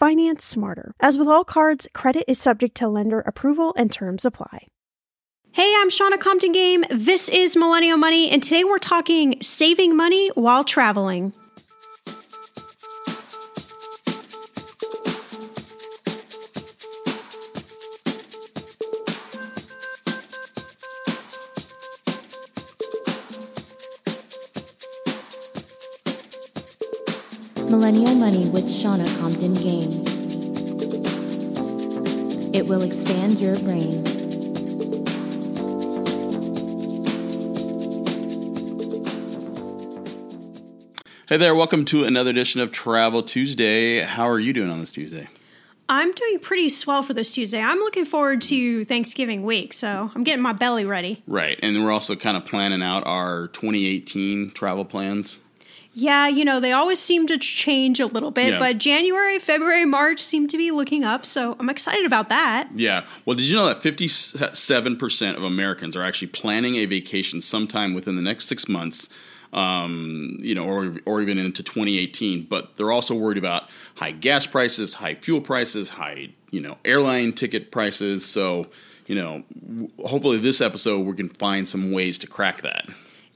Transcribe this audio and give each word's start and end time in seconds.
Finance 0.00 0.42
smarter. 0.42 0.94
As 0.98 1.18
with 1.18 1.28
all 1.28 1.44
cards, 1.44 1.86
credit 1.92 2.24
is 2.26 2.38
subject 2.40 2.74
to 2.78 2.88
lender 2.88 3.20
approval 3.20 3.74
and 3.76 3.92
terms 3.92 4.24
apply. 4.24 4.66
Hey, 5.52 5.74
I'm 5.76 5.90
Shannah 5.90 6.16
Compton 6.16 6.52
Game. 6.52 6.86
This 6.88 7.28
is 7.28 7.54
Millennial 7.54 7.98
Money, 7.98 8.30
and 8.30 8.42
today 8.42 8.64
we're 8.64 8.78
talking 8.78 9.36
saving 9.42 9.94
money 9.94 10.28
while 10.28 10.64
traveling. 10.64 11.34
With 28.60 28.70
Shannah 28.70 29.08
Compton 29.18 29.54
Game. 29.54 29.90
It 32.52 32.68
will 32.68 32.82
expand 32.82 33.40
your 33.40 33.58
brain. 33.60 34.04
Hey 41.26 41.38
there, 41.38 41.54
welcome 41.54 41.86
to 41.86 42.04
another 42.04 42.28
edition 42.28 42.60
of 42.60 42.70
Travel 42.70 43.22
Tuesday. 43.22 44.02
How 44.02 44.28
are 44.28 44.38
you 44.38 44.52
doing 44.52 44.68
on 44.68 44.80
this 44.80 44.92
Tuesday? 44.92 45.28
I'm 45.88 46.12
doing 46.12 46.38
pretty 46.40 46.68
swell 46.68 47.02
for 47.02 47.14
this 47.14 47.30
Tuesday. 47.30 47.62
I'm 47.62 47.78
looking 47.78 48.04
forward 48.04 48.42
to 48.42 48.84
Thanksgiving 48.84 49.42
week, 49.42 49.72
so 49.72 50.10
I'm 50.14 50.22
getting 50.22 50.42
my 50.42 50.52
belly 50.52 50.84
ready. 50.84 51.22
Right, 51.26 51.58
and 51.62 51.82
we're 51.82 51.92
also 51.92 52.14
kind 52.14 52.36
of 52.36 52.44
planning 52.44 52.82
out 52.82 53.06
our 53.06 53.48
2018 53.48 54.50
travel 54.50 54.84
plans. 54.84 55.40
Yeah, 55.92 56.28
you 56.28 56.44
know, 56.44 56.60
they 56.60 56.70
always 56.72 57.00
seem 57.00 57.26
to 57.26 57.36
change 57.36 57.98
a 57.98 58.06
little 58.06 58.30
bit, 58.30 58.50
Yeah. 58.50 58.58
but 58.60 58.78
January, 58.78 59.40
February, 59.40 59.84
March 59.84 60.20
seem 60.20 60.46
to 60.48 60.56
be 60.56 60.70
looking 60.70 61.02
up, 61.02 61.26
so 61.26 61.56
I'm 61.58 61.68
excited 61.68 62.06
about 62.06 62.28
that. 62.28 62.68
Yeah. 62.76 63.04
Well, 63.26 63.34
did 63.36 63.46
you 63.46 63.56
know 63.56 63.66
that 63.66 63.82
57% 63.82 65.36
of 65.36 65.42
Americans 65.42 65.96
are 65.96 66.02
actually 66.04 66.28
planning 66.28 66.76
a 66.76 66.84
vacation 66.86 67.40
sometime 67.40 67.92
within 67.94 68.14
the 68.14 68.22
next 68.22 68.46
six 68.46 68.68
months, 68.68 69.08
um, 69.52 70.36
you 70.40 70.54
know, 70.54 70.64
or, 70.64 70.94
or 71.06 71.20
even 71.22 71.38
into 71.38 71.62
2018? 71.64 72.46
But 72.48 72.76
they're 72.76 72.92
also 72.92 73.14
worried 73.16 73.38
about 73.38 73.64
high 73.96 74.12
gas 74.12 74.46
prices, 74.46 74.94
high 74.94 75.16
fuel 75.16 75.40
prices, 75.40 75.90
high, 75.90 76.28
you 76.52 76.60
know, 76.60 76.78
airline 76.84 77.32
ticket 77.32 77.72
prices. 77.72 78.24
So, 78.24 78.66
you 79.08 79.16
know, 79.16 79.42
w- 79.68 79.90
hopefully 80.06 80.38
this 80.38 80.60
episode 80.60 81.00
we 81.00 81.14
can 81.16 81.28
find 81.30 81.68
some 81.68 81.90
ways 81.90 82.16
to 82.18 82.28
crack 82.28 82.62
that. 82.62 82.86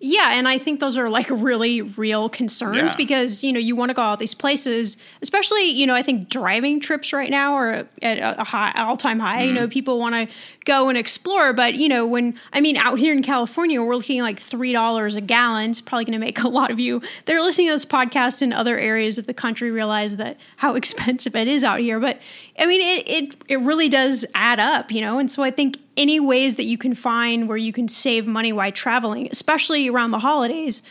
Yeah, 0.07 0.35
and 0.35 0.47
I 0.47 0.59
think 0.59 0.81
those 0.81 0.99
are 0.99 1.09
like 1.09 1.29
really 1.31 1.81
real 1.81 2.29
concerns 2.29 2.93
Yeah. 2.93 2.95
because, 2.95 3.43
you 3.43 3.55
know, 3.55 3.59
you 3.59 3.75
want 3.75 3.89
to 3.89 3.95
go 3.95 4.03
all 4.03 4.19
these 4.19 4.35
places, 4.35 4.99
especially, 5.23 5.71
you 5.71 5.87
know, 5.87 5.95
I 5.95 6.03
think 6.03 6.29
driving 6.29 6.79
trips 6.79 7.11
right 7.15 7.31
now 7.31 7.55
are 7.55 7.89
at 8.03 8.39
a 8.39 8.45
high 8.45 8.75
all-time 8.77 9.19
high. 9.19 9.45
You 9.45 9.47
mm-hmm. 9.47 9.55
know, 9.55 9.69
people 9.69 9.99
want 9.99 10.15
to 10.15 10.29
go 10.65 10.89
and 10.89 10.97
explore, 10.97 11.53
but 11.53 11.75
you 11.75 11.89
know, 11.89 12.07
when 12.07 12.39
I 12.53 12.61
mean 12.61 12.77
out 12.77 12.99
here 12.99 13.13
in 13.13 13.23
California, 13.23 13.83
we're 13.83 13.97
looking 13.97 14.23
like 14.23 14.41
$3 14.41 15.17
a 15.17 15.21
gallon. 15.21 15.71
It's 15.71 15.81
probably 15.81 16.05
going 16.05 16.13
to 16.13 16.19
make 16.19 16.41
a 16.41 16.49
lot 16.49 16.71
of 16.71 16.81
you 16.81 17.03
that 17.27 17.35
are 17.35 17.41
listening 17.41 17.69
to 17.69 17.75
this 17.75 17.85
podcast 17.85 18.43
in 18.43 18.53
other 18.53 18.79
areas 18.79 19.19
of 19.19 19.27
the 19.27 19.35
country 19.35 19.71
realize 19.71 20.17
that 20.17 20.39
how 20.57 20.75
expensive 20.77 21.37
it 21.37 21.49
is 21.49 21.65
out 21.65 21.81
here. 21.81 22.01
But 22.01 22.21
I 22.59 22.67
mean, 22.67 22.81
it 22.81 23.09
it 23.09 23.37
it 23.49 23.57
really 23.61 23.89
does 23.89 24.25
add 24.35 24.61
up, 24.61 24.91
you 24.91 25.01
know. 25.01 25.19
And 25.19 25.31
so 25.31 25.43
I 25.43 25.51
think 25.51 25.79
any 25.97 26.21
ways 26.21 26.57
that 26.57 26.65
you 26.65 26.79
can 26.79 26.95
find 26.95 27.49
where 27.49 27.57
you 27.57 27.73
can 27.73 27.89
save 27.89 28.27
money 28.27 28.53
while 28.53 28.73
traveling, 28.73 29.29
especially 29.31 29.89
around 29.89 30.11
the 30.11 30.19
holidays, 30.19 30.83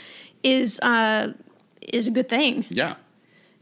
is 0.43 0.79
uh, 0.79 1.33
is 1.81 2.07
a 2.07 2.11
good 2.11 2.29
thing. 2.29 2.65
Yeah. 2.69 2.95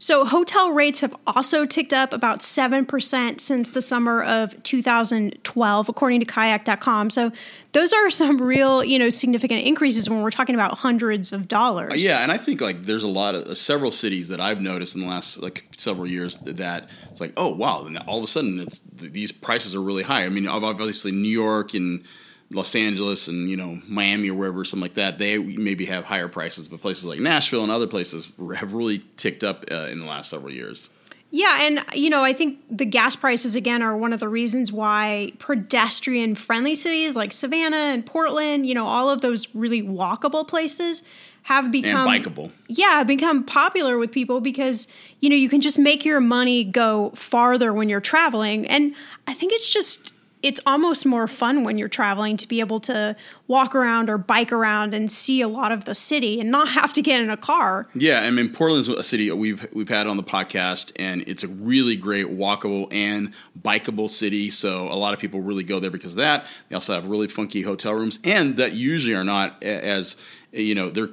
So 0.02 0.24
hotel 0.24 0.72
rates 0.72 0.98
have 1.02 1.14
also 1.28 1.64
ticked 1.64 1.92
up 1.92 2.12
about 2.12 2.40
7% 2.40 3.40
since 3.40 3.70
the 3.70 3.80
summer 3.80 4.20
of 4.24 4.60
2012 4.64 5.88
according 5.88 6.18
to 6.18 6.26
kayak.com. 6.26 7.10
So 7.10 7.30
those 7.70 7.92
are 7.92 8.10
some 8.10 8.42
real, 8.42 8.82
you 8.82 8.98
know, 8.98 9.10
significant 9.10 9.64
increases 9.64 10.10
when 10.10 10.22
we're 10.22 10.32
talking 10.32 10.56
about 10.56 10.78
hundreds 10.78 11.30
of 11.30 11.46
dollars. 11.46 12.02
Yeah, 12.02 12.18
and 12.18 12.32
I 12.32 12.36
think 12.36 12.60
like 12.60 12.82
there's 12.82 13.04
a 13.04 13.08
lot 13.08 13.36
of 13.36 13.44
uh, 13.44 13.54
several 13.54 13.92
cities 13.92 14.26
that 14.26 14.40
I've 14.40 14.60
noticed 14.60 14.96
in 14.96 15.02
the 15.02 15.06
last 15.06 15.38
like 15.38 15.68
several 15.78 16.08
years 16.08 16.36
that, 16.40 16.56
that 16.56 16.88
it's 17.12 17.20
like 17.20 17.32
oh 17.36 17.54
wow, 17.54 17.84
and 17.86 17.96
all 17.98 18.18
of 18.18 18.24
a 18.24 18.26
sudden 18.26 18.58
it's 18.58 18.80
these 18.92 19.30
prices 19.30 19.76
are 19.76 19.82
really 19.82 20.02
high. 20.02 20.24
I 20.24 20.30
mean, 20.30 20.48
obviously 20.48 21.12
New 21.12 21.28
York 21.28 21.74
and 21.74 22.04
Los 22.52 22.74
Angeles 22.74 23.28
and 23.28 23.50
you 23.50 23.56
know 23.56 23.80
Miami 23.88 24.30
or 24.30 24.34
wherever 24.34 24.64
something 24.64 24.82
like 24.82 24.94
that 24.94 25.18
they 25.18 25.38
maybe 25.38 25.86
have 25.86 26.04
higher 26.04 26.28
prices, 26.28 26.68
but 26.68 26.80
places 26.80 27.04
like 27.04 27.20
Nashville 27.20 27.62
and 27.62 27.72
other 27.72 27.86
places 27.86 28.30
have 28.56 28.74
really 28.74 28.98
ticked 29.16 29.44
up 29.44 29.64
uh, 29.70 29.86
in 29.86 29.98
the 29.98 30.06
last 30.06 30.30
several 30.30 30.52
years. 30.52 30.90
Yeah, 31.34 31.62
and 31.62 31.82
you 31.94 32.10
know, 32.10 32.22
I 32.22 32.34
think 32.34 32.58
the 32.70 32.84
gas 32.84 33.16
prices 33.16 33.56
again 33.56 33.80
are 33.80 33.96
one 33.96 34.12
of 34.12 34.20
the 34.20 34.28
reasons 34.28 34.70
why 34.70 35.32
pedestrian 35.38 36.34
friendly 36.34 36.74
cities 36.74 37.16
like 37.16 37.32
Savannah 37.32 37.76
and 37.76 38.04
Portland, 38.04 38.66
you 38.66 38.74
know, 38.74 38.86
all 38.86 39.08
of 39.08 39.22
those 39.22 39.52
really 39.54 39.82
walkable 39.82 40.46
places 40.46 41.02
have 41.44 41.72
become 41.72 42.06
and 42.06 42.24
bikeable. 42.24 42.52
Yeah, 42.68 43.02
become 43.02 43.44
popular 43.44 43.96
with 43.96 44.12
people 44.12 44.42
because 44.42 44.86
you 45.20 45.30
know, 45.30 45.36
you 45.36 45.48
can 45.48 45.62
just 45.62 45.78
make 45.78 46.04
your 46.04 46.20
money 46.20 46.64
go 46.64 47.12
farther 47.14 47.72
when 47.72 47.88
you're 47.88 48.00
traveling 48.00 48.66
and 48.66 48.94
I 49.26 49.32
think 49.32 49.52
it's 49.52 49.72
just 49.72 50.12
it's 50.42 50.60
almost 50.66 51.06
more 51.06 51.28
fun 51.28 51.64
when 51.64 51.78
you're 51.78 51.88
traveling 51.88 52.36
to 52.36 52.48
be 52.48 52.60
able 52.60 52.80
to 52.80 53.16
walk 53.46 53.74
around 53.74 54.10
or 54.10 54.18
bike 54.18 54.52
around 54.52 54.94
and 54.94 55.10
see 55.10 55.40
a 55.40 55.48
lot 55.48 55.72
of 55.72 55.84
the 55.84 55.94
city 55.94 56.40
and 56.40 56.50
not 56.50 56.68
have 56.80 56.92
to 56.94 57.02
get 57.02 57.20
in 57.20 57.30
a 57.30 57.36
car. 57.36 57.88
Yeah, 57.94 58.20
I 58.20 58.30
mean 58.30 58.52
Portland's 58.52 58.88
a 58.88 59.02
city 59.02 59.30
we've 59.30 59.66
we've 59.72 59.88
had 59.88 60.06
on 60.06 60.16
the 60.16 60.22
podcast, 60.22 60.92
and 60.96 61.22
it's 61.26 61.44
a 61.44 61.48
really 61.48 61.96
great 61.96 62.26
walkable 62.26 62.92
and 62.92 63.32
bikeable 63.60 64.10
city. 64.10 64.50
So 64.50 64.88
a 64.88 64.96
lot 64.96 65.14
of 65.14 65.20
people 65.20 65.40
really 65.40 65.64
go 65.64 65.80
there 65.80 65.90
because 65.90 66.12
of 66.12 66.18
that. 66.18 66.46
They 66.68 66.74
also 66.74 66.94
have 66.94 67.06
really 67.06 67.28
funky 67.28 67.62
hotel 67.62 67.92
rooms, 67.92 68.18
and 68.24 68.56
that 68.56 68.72
usually 68.72 69.14
are 69.14 69.24
not 69.24 69.62
as 69.62 70.16
you 70.52 70.74
know 70.74 70.90
they're 70.90 71.10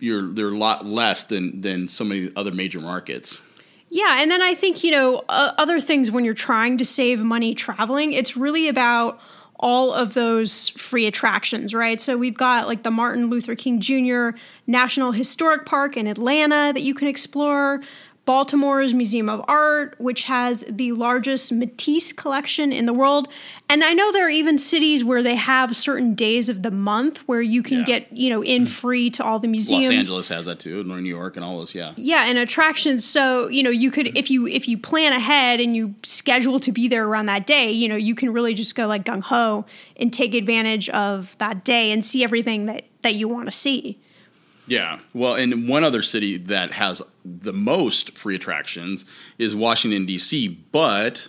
they're 0.00 0.48
a 0.48 0.58
lot 0.58 0.86
less 0.86 1.24
than 1.24 1.60
than 1.60 1.88
so 1.88 2.04
many 2.04 2.30
other 2.34 2.50
major 2.50 2.80
markets. 2.80 3.40
Yeah, 3.94 4.22
and 4.22 4.30
then 4.30 4.40
I 4.40 4.54
think, 4.54 4.82
you 4.82 4.90
know, 4.90 5.22
uh, 5.28 5.52
other 5.58 5.78
things 5.78 6.10
when 6.10 6.24
you're 6.24 6.32
trying 6.32 6.78
to 6.78 6.84
save 6.84 7.20
money 7.20 7.54
traveling, 7.54 8.14
it's 8.14 8.38
really 8.38 8.66
about 8.66 9.20
all 9.60 9.92
of 9.92 10.14
those 10.14 10.70
free 10.70 11.06
attractions, 11.06 11.74
right? 11.74 12.00
So 12.00 12.16
we've 12.16 12.36
got 12.36 12.66
like 12.66 12.84
the 12.84 12.90
Martin 12.90 13.28
Luther 13.28 13.54
King 13.54 13.82
Jr. 13.82 14.30
National 14.66 15.12
Historic 15.12 15.66
Park 15.66 15.98
in 15.98 16.06
Atlanta 16.06 16.72
that 16.72 16.80
you 16.80 16.94
can 16.94 17.06
explore. 17.06 17.82
Baltimore's 18.24 18.94
Museum 18.94 19.28
of 19.28 19.44
Art, 19.48 19.96
which 19.98 20.24
has 20.24 20.64
the 20.68 20.92
largest 20.92 21.50
Matisse 21.50 22.12
collection 22.12 22.72
in 22.72 22.86
the 22.86 22.92
world. 22.92 23.26
And 23.68 23.82
I 23.82 23.94
know 23.94 24.12
there 24.12 24.26
are 24.26 24.30
even 24.30 24.58
cities 24.58 25.02
where 25.02 25.24
they 25.24 25.34
have 25.34 25.74
certain 25.76 26.14
days 26.14 26.48
of 26.48 26.62
the 26.62 26.70
month 26.70 27.18
where 27.26 27.40
you 27.40 27.64
can 27.64 27.78
yeah. 27.78 27.84
get, 27.84 28.12
you 28.12 28.30
know, 28.30 28.44
in 28.44 28.62
hmm. 28.62 28.66
free 28.66 29.10
to 29.10 29.24
all 29.24 29.40
the 29.40 29.48
museums. 29.48 29.86
Los 29.86 29.92
Angeles 29.92 30.28
has 30.28 30.44
that 30.44 30.60
too, 30.60 30.84
New 30.84 31.00
York 31.00 31.36
and 31.36 31.44
all 31.44 31.58
those, 31.58 31.74
yeah. 31.74 31.94
Yeah, 31.96 32.26
and 32.26 32.38
attractions. 32.38 33.04
So, 33.04 33.48
you 33.48 33.62
know, 33.64 33.70
you 33.70 33.90
could 33.90 34.06
hmm. 34.08 34.16
if 34.16 34.30
you 34.30 34.46
if 34.46 34.68
you 34.68 34.78
plan 34.78 35.12
ahead 35.12 35.58
and 35.58 35.74
you 35.74 35.94
schedule 36.04 36.60
to 36.60 36.70
be 36.70 36.86
there 36.86 37.04
around 37.04 37.26
that 37.26 37.46
day, 37.46 37.72
you 37.72 37.88
know, 37.88 37.96
you 37.96 38.14
can 38.14 38.32
really 38.32 38.54
just 38.54 38.76
go 38.76 38.86
like 38.86 39.04
gung 39.04 39.22
ho 39.22 39.64
and 39.96 40.12
take 40.12 40.34
advantage 40.34 40.88
of 40.90 41.36
that 41.38 41.64
day 41.64 41.90
and 41.90 42.04
see 42.04 42.22
everything 42.22 42.66
that 42.66 42.84
that 43.02 43.16
you 43.16 43.26
want 43.26 43.46
to 43.46 43.52
see. 43.52 43.98
Yeah. 44.66 45.00
Well, 45.12 45.34
and 45.34 45.68
one 45.68 45.84
other 45.84 46.02
city 46.02 46.36
that 46.36 46.72
has 46.72 47.02
the 47.24 47.52
most 47.52 48.16
free 48.16 48.36
attractions 48.36 49.04
is 49.38 49.56
Washington, 49.56 50.06
D.C., 50.06 50.48
but. 50.70 51.28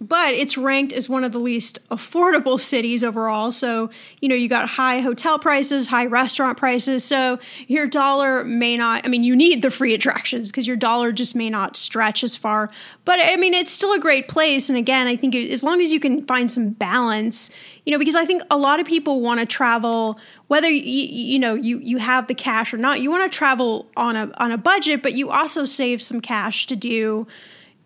But 0.00 0.34
it's 0.34 0.56
ranked 0.56 0.92
as 0.92 1.08
one 1.08 1.24
of 1.24 1.32
the 1.32 1.40
least 1.40 1.80
affordable 1.90 2.60
cities 2.60 3.02
overall. 3.02 3.50
So, 3.50 3.90
you 4.20 4.28
know, 4.28 4.36
you 4.36 4.48
got 4.48 4.68
high 4.68 5.00
hotel 5.00 5.40
prices, 5.40 5.88
high 5.88 6.06
restaurant 6.06 6.56
prices. 6.56 7.02
So 7.02 7.40
your 7.66 7.88
dollar 7.88 8.44
may 8.44 8.76
not, 8.76 9.04
I 9.04 9.08
mean, 9.08 9.24
you 9.24 9.34
need 9.34 9.60
the 9.60 9.72
free 9.72 9.94
attractions 9.94 10.52
because 10.52 10.68
your 10.68 10.76
dollar 10.76 11.10
just 11.10 11.34
may 11.34 11.50
not 11.50 11.76
stretch 11.76 12.22
as 12.22 12.36
far. 12.36 12.70
But 13.04 13.18
I 13.20 13.34
mean, 13.34 13.54
it's 13.54 13.72
still 13.72 13.92
a 13.92 13.98
great 13.98 14.28
place. 14.28 14.68
And 14.68 14.78
again, 14.78 15.08
I 15.08 15.16
think 15.16 15.34
as 15.34 15.64
long 15.64 15.80
as 15.80 15.92
you 15.92 15.98
can 15.98 16.24
find 16.26 16.48
some 16.48 16.70
balance, 16.70 17.50
you 17.84 17.90
know, 17.90 17.98
because 17.98 18.14
I 18.14 18.24
think 18.24 18.42
a 18.52 18.56
lot 18.56 18.78
of 18.78 18.86
people 18.86 19.20
want 19.20 19.40
to 19.40 19.46
travel 19.46 20.20
whether 20.48 20.68
you, 20.68 20.82
you 20.82 21.38
know 21.38 21.54
you 21.54 21.78
you 21.78 21.98
have 21.98 22.26
the 22.26 22.34
cash 22.34 22.74
or 22.74 22.78
not 22.78 23.00
you 23.00 23.10
want 23.10 23.30
to 23.30 23.36
travel 23.38 23.86
on 23.96 24.16
a 24.16 24.30
on 24.38 24.50
a 24.50 24.58
budget 24.58 25.02
but 25.02 25.14
you 25.14 25.30
also 25.30 25.64
save 25.64 26.02
some 26.02 26.20
cash 26.20 26.66
to 26.66 26.74
do 26.76 27.26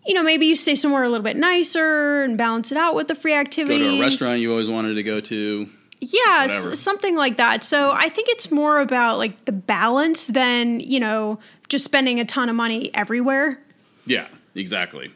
you 0.05 0.13
know 0.13 0.23
maybe 0.23 0.45
you 0.45 0.55
stay 0.55 0.75
somewhere 0.75 1.03
a 1.03 1.09
little 1.09 1.23
bit 1.23 1.37
nicer 1.37 2.23
and 2.23 2.37
balance 2.37 2.71
it 2.71 2.77
out 2.77 2.95
with 2.95 3.07
the 3.07 3.15
free 3.15 3.33
activities 3.33 3.79
go 3.83 3.91
to 3.91 3.97
a 3.97 4.01
restaurant 4.01 4.39
you 4.39 4.51
always 4.51 4.69
wanted 4.69 4.95
to 4.95 5.03
go 5.03 5.19
to. 5.21 5.69
Yeah 6.01 6.47
s- 6.49 6.79
something 6.79 7.15
like 7.15 7.37
that. 7.37 7.63
So 7.63 7.91
i 7.91 8.09
think 8.09 8.27
it's 8.29 8.51
more 8.51 8.79
about 8.79 9.17
like 9.17 9.45
the 9.45 9.53
balance 9.53 10.27
than 10.27 10.79
you 10.81 10.99
know 10.99 11.39
just 11.69 11.85
spending 11.85 12.19
a 12.19 12.25
ton 12.25 12.49
of 12.49 12.55
money 12.55 12.91
everywhere. 12.93 13.59
Yeah 14.05 14.27
exactly 14.55 15.11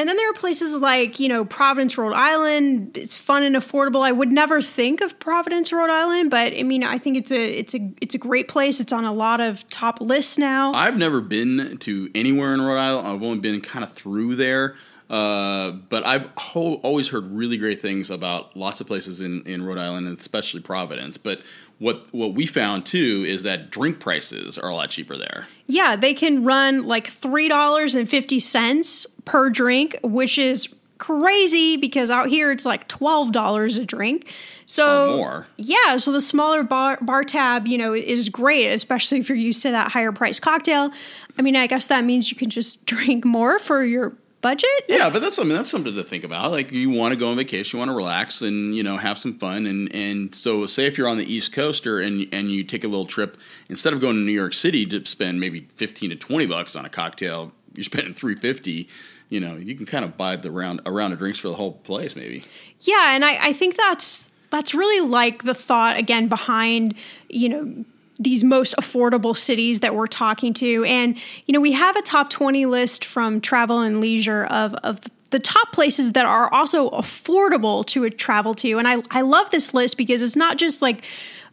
and 0.00 0.08
then 0.08 0.16
there 0.16 0.30
are 0.30 0.34
places 0.34 0.78
like, 0.78 1.20
you 1.20 1.28
know, 1.28 1.44
Providence, 1.44 1.98
Rhode 1.98 2.14
Island. 2.14 2.96
It's 2.96 3.14
fun 3.14 3.42
and 3.42 3.54
affordable. 3.54 4.02
I 4.02 4.12
would 4.12 4.32
never 4.32 4.62
think 4.62 5.02
of 5.02 5.18
Providence, 5.18 5.74
Rhode 5.74 5.90
Island, 5.90 6.30
but 6.30 6.54
I 6.54 6.62
mean, 6.62 6.82
I 6.82 6.96
think 6.96 7.18
it's 7.18 7.30
a 7.30 7.58
it's 7.58 7.74
a 7.74 7.92
it's 8.00 8.14
a 8.14 8.18
great 8.18 8.48
place. 8.48 8.80
It's 8.80 8.92
on 8.92 9.04
a 9.04 9.12
lot 9.12 9.42
of 9.42 9.68
top 9.68 10.00
lists 10.00 10.38
now. 10.38 10.72
I've 10.72 10.96
never 10.96 11.20
been 11.20 11.76
to 11.80 12.10
anywhere 12.14 12.54
in 12.54 12.62
Rhode 12.62 12.78
Island. 12.78 13.08
I've 13.08 13.22
only 13.22 13.40
been 13.40 13.60
kind 13.60 13.84
of 13.84 13.92
through 13.92 14.36
there. 14.36 14.76
Uh, 15.10 15.72
but 15.88 16.06
I've 16.06 16.28
ho- 16.36 16.76
always 16.84 17.08
heard 17.08 17.30
really 17.32 17.58
great 17.58 17.82
things 17.82 18.10
about 18.10 18.56
lots 18.56 18.80
of 18.80 18.86
places 18.86 19.20
in, 19.20 19.42
in 19.42 19.64
Rhode 19.64 19.78
Island, 19.78 20.06
and 20.06 20.16
especially 20.16 20.60
Providence. 20.60 21.18
But 21.18 21.40
what 21.80 22.06
what 22.12 22.34
we 22.34 22.46
found 22.46 22.86
too 22.86 23.24
is 23.26 23.42
that 23.42 23.70
drink 23.70 23.98
prices 23.98 24.56
are 24.56 24.70
a 24.70 24.74
lot 24.74 24.90
cheaper 24.90 25.16
there. 25.16 25.48
Yeah, 25.66 25.96
they 25.96 26.14
can 26.14 26.44
run 26.44 26.86
like 26.86 27.08
three 27.08 27.48
dollars 27.48 27.96
and 27.96 28.08
fifty 28.08 28.38
cents 28.38 29.04
per 29.24 29.50
drink, 29.50 29.98
which 30.04 30.38
is 30.38 30.72
crazy 30.98 31.76
because 31.76 32.08
out 32.10 32.28
here 32.28 32.52
it's 32.52 32.64
like 32.64 32.86
twelve 32.86 33.32
dollars 33.32 33.78
a 33.78 33.84
drink. 33.84 34.32
So 34.66 35.14
or 35.14 35.16
more. 35.16 35.46
Yeah, 35.56 35.96
so 35.96 36.12
the 36.12 36.20
smaller 36.20 36.62
bar, 36.62 36.98
bar 37.00 37.24
tab, 37.24 37.66
you 37.66 37.78
know, 37.78 37.94
is 37.94 38.28
great, 38.28 38.70
especially 38.70 39.18
if 39.18 39.28
you're 39.28 39.36
used 39.36 39.62
to 39.62 39.72
that 39.72 39.90
higher 39.90 40.12
price 40.12 40.38
cocktail. 40.38 40.92
I 41.36 41.42
mean, 41.42 41.56
I 41.56 41.66
guess 41.66 41.86
that 41.86 42.04
means 42.04 42.30
you 42.30 42.36
can 42.36 42.50
just 42.50 42.86
drink 42.86 43.24
more 43.24 43.58
for 43.58 43.82
your 43.82 44.12
budget. 44.40 44.68
Yeah, 44.88 45.10
but 45.10 45.20
that's 45.20 45.36
something 45.36 45.56
that's 45.56 45.70
something 45.70 45.94
to 45.94 46.04
think 46.04 46.24
about. 46.24 46.50
Like 46.50 46.72
you 46.72 46.90
want 46.90 47.12
to 47.12 47.16
go 47.16 47.30
on 47.30 47.36
vacation, 47.36 47.76
you 47.76 47.78
want 47.78 47.90
to 47.90 47.96
relax 47.96 48.42
and 48.42 48.74
you 48.74 48.82
know 48.82 48.96
have 48.96 49.18
some 49.18 49.38
fun, 49.38 49.66
and 49.66 49.94
and 49.94 50.34
so 50.34 50.66
say 50.66 50.86
if 50.86 50.98
you're 50.98 51.08
on 51.08 51.16
the 51.16 51.32
East 51.32 51.52
Coast 51.52 51.86
or 51.86 52.00
and 52.00 52.26
and 52.32 52.50
you 52.50 52.64
take 52.64 52.84
a 52.84 52.88
little 52.88 53.06
trip 53.06 53.36
instead 53.68 53.92
of 53.92 54.00
going 54.00 54.16
to 54.16 54.22
New 54.22 54.32
York 54.32 54.54
City 54.54 54.86
to 54.86 55.04
spend 55.06 55.40
maybe 55.40 55.68
fifteen 55.76 56.10
to 56.10 56.16
twenty 56.16 56.46
bucks 56.46 56.76
on 56.76 56.84
a 56.84 56.90
cocktail, 56.90 57.52
you're 57.74 57.84
spending 57.84 58.14
three 58.14 58.34
fifty. 58.34 58.88
You 59.28 59.38
know, 59.38 59.54
you 59.56 59.76
can 59.76 59.86
kind 59.86 60.04
of 60.04 60.16
buy 60.16 60.36
the 60.36 60.50
round 60.50 60.80
a 60.84 60.90
round 60.90 61.12
of 61.12 61.18
drinks 61.18 61.38
for 61.38 61.48
the 61.48 61.54
whole 61.54 61.72
place, 61.72 62.16
maybe. 62.16 62.44
Yeah, 62.80 63.14
and 63.14 63.24
I, 63.24 63.48
I 63.48 63.52
think 63.52 63.76
that's 63.76 64.28
that's 64.50 64.74
really 64.74 65.06
like 65.06 65.44
the 65.44 65.54
thought 65.54 65.96
again 65.96 66.28
behind 66.28 66.94
you 67.28 67.48
know 67.48 67.84
these 68.20 68.44
most 68.44 68.76
affordable 68.76 69.36
cities 69.36 69.80
that 69.80 69.96
we're 69.96 70.06
talking 70.06 70.52
to. 70.52 70.84
And, 70.84 71.16
you 71.46 71.52
know, 71.52 71.60
we 71.60 71.72
have 71.72 71.96
a 71.96 72.02
top 72.02 72.28
20 72.28 72.66
list 72.66 73.04
from 73.04 73.40
Travel 73.40 73.80
and 73.80 74.00
Leisure 74.00 74.44
of, 74.44 74.74
of 74.84 75.00
the 75.30 75.38
top 75.38 75.72
places 75.72 76.12
that 76.12 76.26
are 76.26 76.52
also 76.52 76.90
affordable 76.90 77.84
to 77.86 78.08
travel 78.10 78.52
to. 78.54 78.78
And 78.78 78.86
I, 78.86 79.02
I 79.10 79.22
love 79.22 79.50
this 79.50 79.72
list 79.72 79.96
because 79.96 80.20
it's 80.20 80.36
not 80.36 80.58
just 80.58 80.82
like 80.82 81.06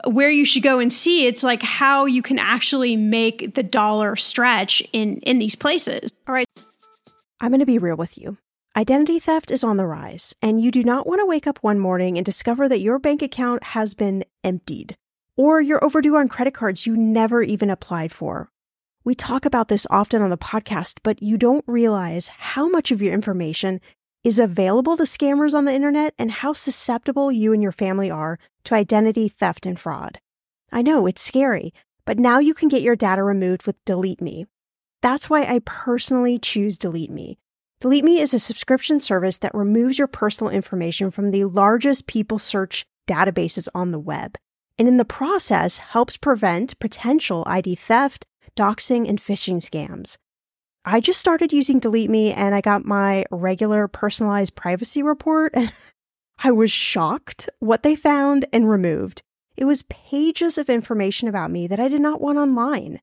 where 0.05 0.29
you 0.29 0.43
should 0.43 0.61
go 0.61 0.79
and 0.79 0.91
see, 0.91 1.25
it's 1.25 1.41
like 1.41 1.63
how 1.63 2.05
you 2.05 2.21
can 2.21 2.37
actually 2.37 2.97
make 2.97 3.55
the 3.55 3.63
dollar 3.63 4.17
stretch 4.17 4.83
in, 4.91 5.19
in 5.19 5.39
these 5.39 5.55
places. 5.55 6.11
All 6.27 6.33
right. 6.33 6.47
I'm 7.39 7.51
going 7.51 7.59
to 7.59 7.65
be 7.65 7.77
real 7.77 7.95
with 7.95 8.17
you. 8.17 8.37
Identity 8.75 9.19
theft 9.19 9.51
is 9.51 9.63
on 9.63 9.77
the 9.77 9.87
rise, 9.87 10.35
and 10.39 10.61
you 10.61 10.69
do 10.69 10.83
not 10.83 11.07
want 11.07 11.19
to 11.19 11.25
wake 11.25 11.47
up 11.47 11.57
one 11.63 11.79
morning 11.79 12.15
and 12.17 12.25
discover 12.25 12.69
that 12.69 12.79
your 12.79 12.99
bank 12.99 13.23
account 13.23 13.63
has 13.63 13.95
been 13.95 14.23
emptied 14.43 14.95
or 15.37 15.61
you're 15.61 15.83
overdue 15.83 16.17
on 16.17 16.27
credit 16.27 16.53
cards 16.53 16.85
you 16.85 16.97
never 16.97 17.41
even 17.43 17.69
applied 17.69 18.11
for. 18.11 18.49
We 19.05 19.15
talk 19.15 19.45
about 19.45 19.69
this 19.69 19.87
often 19.89 20.21
on 20.21 20.31
the 20.31 20.37
podcast, 20.37 20.97
but 21.03 21.23
you 21.23 21.37
don't 21.37 21.63
realize 21.67 22.27
how 22.27 22.67
much 22.67 22.91
of 22.91 23.01
your 23.01 23.13
information 23.13 23.79
is 24.23 24.39
available 24.39 24.97
to 24.97 25.03
scammers 25.03 25.53
on 25.53 25.63
the 25.63 25.73
internet 25.73 26.13
and 26.19 26.29
how 26.29 26.51
susceptible 26.51 27.31
you 27.31 27.53
and 27.53 27.63
your 27.63 27.71
family 27.71 28.11
are 28.11 28.37
to 28.65 28.75
identity 28.75 29.29
theft 29.29 29.65
and 29.65 29.79
fraud. 29.79 30.19
I 30.73 30.81
know 30.81 31.07
it's 31.07 31.21
scary, 31.21 31.73
but 32.03 32.19
now 32.19 32.39
you 32.39 32.53
can 32.53 32.67
get 32.67 32.81
your 32.81 32.97
data 32.97 33.23
removed 33.23 33.65
with 33.65 33.77
Delete 33.85 34.21
Me. 34.21 34.45
That's 35.01 35.29
why 35.29 35.43
I 35.43 35.61
personally 35.63 36.39
choose 36.39 36.77
Delete 36.77 37.11
Me. 37.11 37.37
Delete 37.79 38.03
Me 38.03 38.19
is 38.19 38.33
a 38.33 38.39
subscription 38.39 38.99
service 38.99 39.37
that 39.37 39.53
removes 39.53 39.99
your 39.99 40.07
personal 40.07 40.51
information 40.51 41.11
from 41.11 41.31
the 41.31 41.45
largest 41.45 42.07
people 42.07 42.39
search 42.39 42.85
databases 43.07 43.69
on 43.73 43.91
the 43.91 43.99
web 43.99 44.37
and 44.77 44.87
in 44.87 44.97
the 44.97 45.05
process 45.05 45.77
helps 45.77 46.17
prevent 46.17 46.79
potential 46.79 47.43
ID 47.47 47.75
theft, 47.75 48.25
doxing, 48.55 49.07
and 49.07 49.21
phishing 49.21 49.57
scams. 49.57 50.17
I 50.85 50.99
just 50.99 51.19
started 51.19 51.51
using 51.51 51.79
Delete 51.79 52.09
Me 52.09 52.31
and 52.31 52.55
I 52.55 52.61
got 52.61 52.85
my 52.85 53.25
regular 53.29 53.87
personalized 53.87 54.55
privacy 54.55 55.03
report 55.03 55.53
I 56.43 56.51
was 56.51 56.71
shocked 56.71 57.49
what 57.59 57.83
they 57.83 57.95
found 57.95 58.45
and 58.53 58.69
removed. 58.69 59.23
It 59.55 59.65
was 59.65 59.83
pages 59.83 60.59
of 60.59 60.69
information 60.69 61.27
about 61.27 61.49
me 61.49 61.65
that 61.67 61.79
I 61.79 61.87
did 61.87 62.01
not 62.01 62.21
want 62.21 62.37
online. 62.37 63.01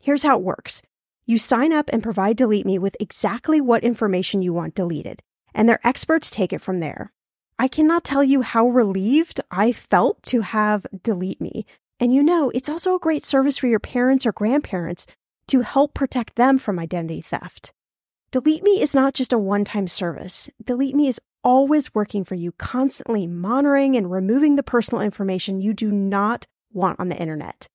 Here's 0.00 0.24
how 0.24 0.36
it 0.36 0.42
works. 0.42 0.82
You 1.24 1.38
sign 1.38 1.72
up 1.72 1.88
and 1.92 2.02
provide 2.02 2.36
Delete 2.36 2.66
Me 2.66 2.80
with 2.80 2.96
exactly 2.98 3.60
what 3.60 3.84
information 3.84 4.42
you 4.42 4.52
want 4.52 4.74
deleted, 4.74 5.22
and 5.54 5.68
their 5.68 5.78
experts 5.86 6.28
take 6.28 6.52
it 6.52 6.60
from 6.60 6.80
there. 6.80 7.12
I 7.62 7.68
cannot 7.68 8.02
tell 8.02 8.24
you 8.24 8.42
how 8.42 8.66
relieved 8.66 9.40
I 9.48 9.70
felt 9.70 10.20
to 10.24 10.40
have 10.40 10.84
Delete 11.04 11.40
Me. 11.40 11.64
And 12.00 12.12
you 12.12 12.20
know, 12.20 12.50
it's 12.50 12.68
also 12.68 12.96
a 12.96 12.98
great 12.98 13.24
service 13.24 13.56
for 13.56 13.68
your 13.68 13.78
parents 13.78 14.26
or 14.26 14.32
grandparents 14.32 15.06
to 15.46 15.60
help 15.60 15.94
protect 15.94 16.34
them 16.34 16.58
from 16.58 16.80
identity 16.80 17.20
theft. 17.20 17.72
Delete 18.32 18.64
Me 18.64 18.82
is 18.82 18.96
not 18.96 19.14
just 19.14 19.32
a 19.32 19.38
one 19.38 19.64
time 19.64 19.86
service. 19.86 20.50
Delete 20.64 20.96
Me 20.96 21.06
is 21.06 21.20
always 21.44 21.94
working 21.94 22.24
for 22.24 22.34
you, 22.34 22.50
constantly 22.50 23.28
monitoring 23.28 23.94
and 23.96 24.10
removing 24.10 24.56
the 24.56 24.64
personal 24.64 25.00
information 25.00 25.60
you 25.60 25.72
do 25.72 25.92
not 25.92 26.48
want 26.72 26.98
on 26.98 27.10
the 27.10 27.16
internet. 27.16 27.68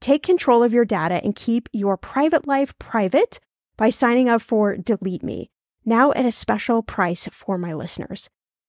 Take 0.00 0.22
control 0.22 0.62
of 0.62 0.72
your 0.72 0.84
data 0.84 1.20
and 1.24 1.34
keep 1.34 1.68
your 1.72 1.96
private 1.96 2.46
life 2.46 2.78
private 2.78 3.40
by 3.76 3.90
signing 3.90 4.28
up 4.28 4.42
for 4.42 4.76
Delete 4.76 5.24
Me, 5.24 5.50
now 5.84 6.12
at 6.12 6.24
a 6.24 6.30
special 6.30 6.84
price 6.84 7.28
for 7.32 7.58
my 7.58 7.72
listeners. 7.72 8.30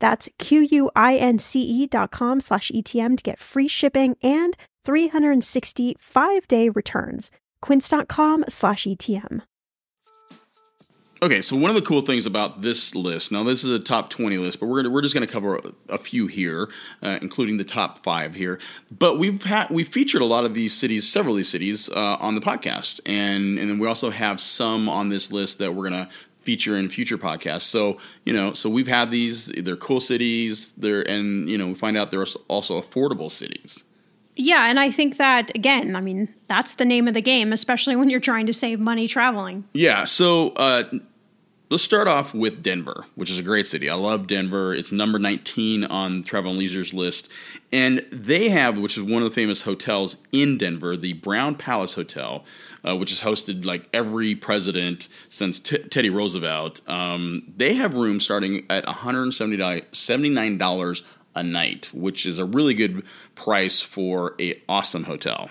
That's 0.00 0.28
Q-U-I-N-C-E 0.38 1.86
dot 1.86 2.10
com 2.10 2.40
slash 2.40 2.70
ETM 2.74 3.16
to 3.16 3.22
get 3.22 3.38
free 3.38 3.68
shipping 3.68 4.16
and 4.22 4.56
365 4.84 6.48
day 6.48 6.68
returns. 6.68 7.30
Quince.com 7.60 8.44
slash 8.48 8.84
ETM. 8.84 9.42
Okay, 11.22 11.40
so 11.40 11.56
one 11.56 11.70
of 11.70 11.74
the 11.74 11.80
cool 11.80 12.02
things 12.02 12.26
about 12.26 12.60
this 12.60 12.94
list, 12.94 13.32
now 13.32 13.42
this 13.42 13.64
is 13.64 13.70
a 13.70 13.78
top 13.78 14.10
20 14.10 14.36
list, 14.36 14.60
but 14.60 14.66
we're 14.66 14.82
gonna, 14.82 14.92
we're 14.92 15.00
just 15.00 15.14
going 15.14 15.26
to 15.26 15.32
cover 15.32 15.56
a, 15.56 15.72
a, 15.88 15.98
few 15.98 16.26
here, 16.26 16.68
uh, 17.02 17.18
including 17.22 17.56
the 17.56 17.64
top 17.64 18.02
five 18.02 18.34
here. 18.34 18.60
But 18.90 19.18
we've 19.18 19.42
had 19.42 19.70
we 19.70 19.84
featured 19.84 20.20
a 20.20 20.26
lot 20.26 20.44
of 20.44 20.52
these 20.52 20.74
cities, 20.74 21.10
several 21.10 21.34
of 21.34 21.38
these 21.38 21.48
cities, 21.48 21.88
uh, 21.88 22.18
on 22.20 22.34
the 22.34 22.42
podcast, 22.42 23.00
and 23.06 23.58
and 23.58 23.70
then 23.70 23.78
we 23.78 23.88
also 23.88 24.10
have 24.10 24.38
some 24.38 24.86
on 24.86 25.08
this 25.08 25.32
list 25.32 25.58
that 25.60 25.74
we're 25.74 25.88
going 25.88 26.06
to 26.06 26.12
feature 26.44 26.76
in 26.76 26.88
future 26.88 27.18
podcasts. 27.18 27.62
So 27.62 27.98
you 28.24 28.32
know, 28.32 28.52
so 28.52 28.68
we've 28.68 28.88
had 28.88 29.10
these. 29.10 29.46
They're 29.46 29.76
cool 29.76 30.00
cities. 30.00 30.72
They're 30.72 31.02
and 31.02 31.48
you 31.48 31.58
know 31.58 31.68
we 31.68 31.74
find 31.74 31.96
out 31.96 32.10
they're 32.10 32.26
also 32.48 32.80
affordable 32.80 33.30
cities. 33.30 33.84
Yeah, 34.36 34.68
and 34.68 34.80
I 34.80 34.90
think 34.90 35.16
that 35.18 35.54
again, 35.54 35.94
I 35.94 36.00
mean, 36.00 36.32
that's 36.48 36.74
the 36.74 36.84
name 36.84 37.06
of 37.06 37.14
the 37.14 37.22
game, 37.22 37.52
especially 37.52 37.96
when 37.96 38.08
you're 38.08 38.20
trying 38.20 38.46
to 38.46 38.52
save 38.52 38.80
money 38.80 39.08
traveling. 39.08 39.64
Yeah. 39.72 40.04
So. 40.04 40.50
Uh, 40.50 40.84
Let's 41.70 41.82
start 41.82 42.08
off 42.08 42.34
with 42.34 42.62
Denver, 42.62 43.06
which 43.14 43.30
is 43.30 43.38
a 43.38 43.42
great 43.42 43.66
city. 43.66 43.88
I 43.88 43.94
love 43.94 44.26
Denver. 44.26 44.74
It's 44.74 44.92
number 44.92 45.18
19 45.18 45.84
on 45.84 46.22
Travel 46.22 46.50
and 46.50 46.60
Leisure's 46.60 46.92
list. 46.92 47.30
And 47.72 48.04
they 48.12 48.50
have, 48.50 48.76
which 48.76 48.98
is 48.98 49.02
one 49.02 49.22
of 49.22 49.30
the 49.30 49.34
famous 49.34 49.62
hotels 49.62 50.18
in 50.30 50.58
Denver, 50.58 50.94
the 50.94 51.14
Brown 51.14 51.54
Palace 51.54 51.94
Hotel, 51.94 52.44
uh, 52.86 52.94
which 52.94 53.08
has 53.08 53.22
hosted 53.22 53.64
like 53.64 53.88
every 53.94 54.34
president 54.34 55.08
since 55.30 55.58
T- 55.58 55.78
Teddy 55.78 56.10
Roosevelt. 56.10 56.82
Um, 56.86 57.50
they 57.56 57.72
have 57.74 57.94
rooms 57.94 58.24
starting 58.24 58.66
at 58.68 58.84
$179 58.84 61.02
a 61.34 61.42
night, 61.42 61.90
which 61.94 62.26
is 62.26 62.38
a 62.38 62.44
really 62.44 62.74
good 62.74 63.02
price 63.36 63.80
for 63.80 64.34
a 64.38 64.60
awesome 64.68 65.04
hotel. 65.04 65.48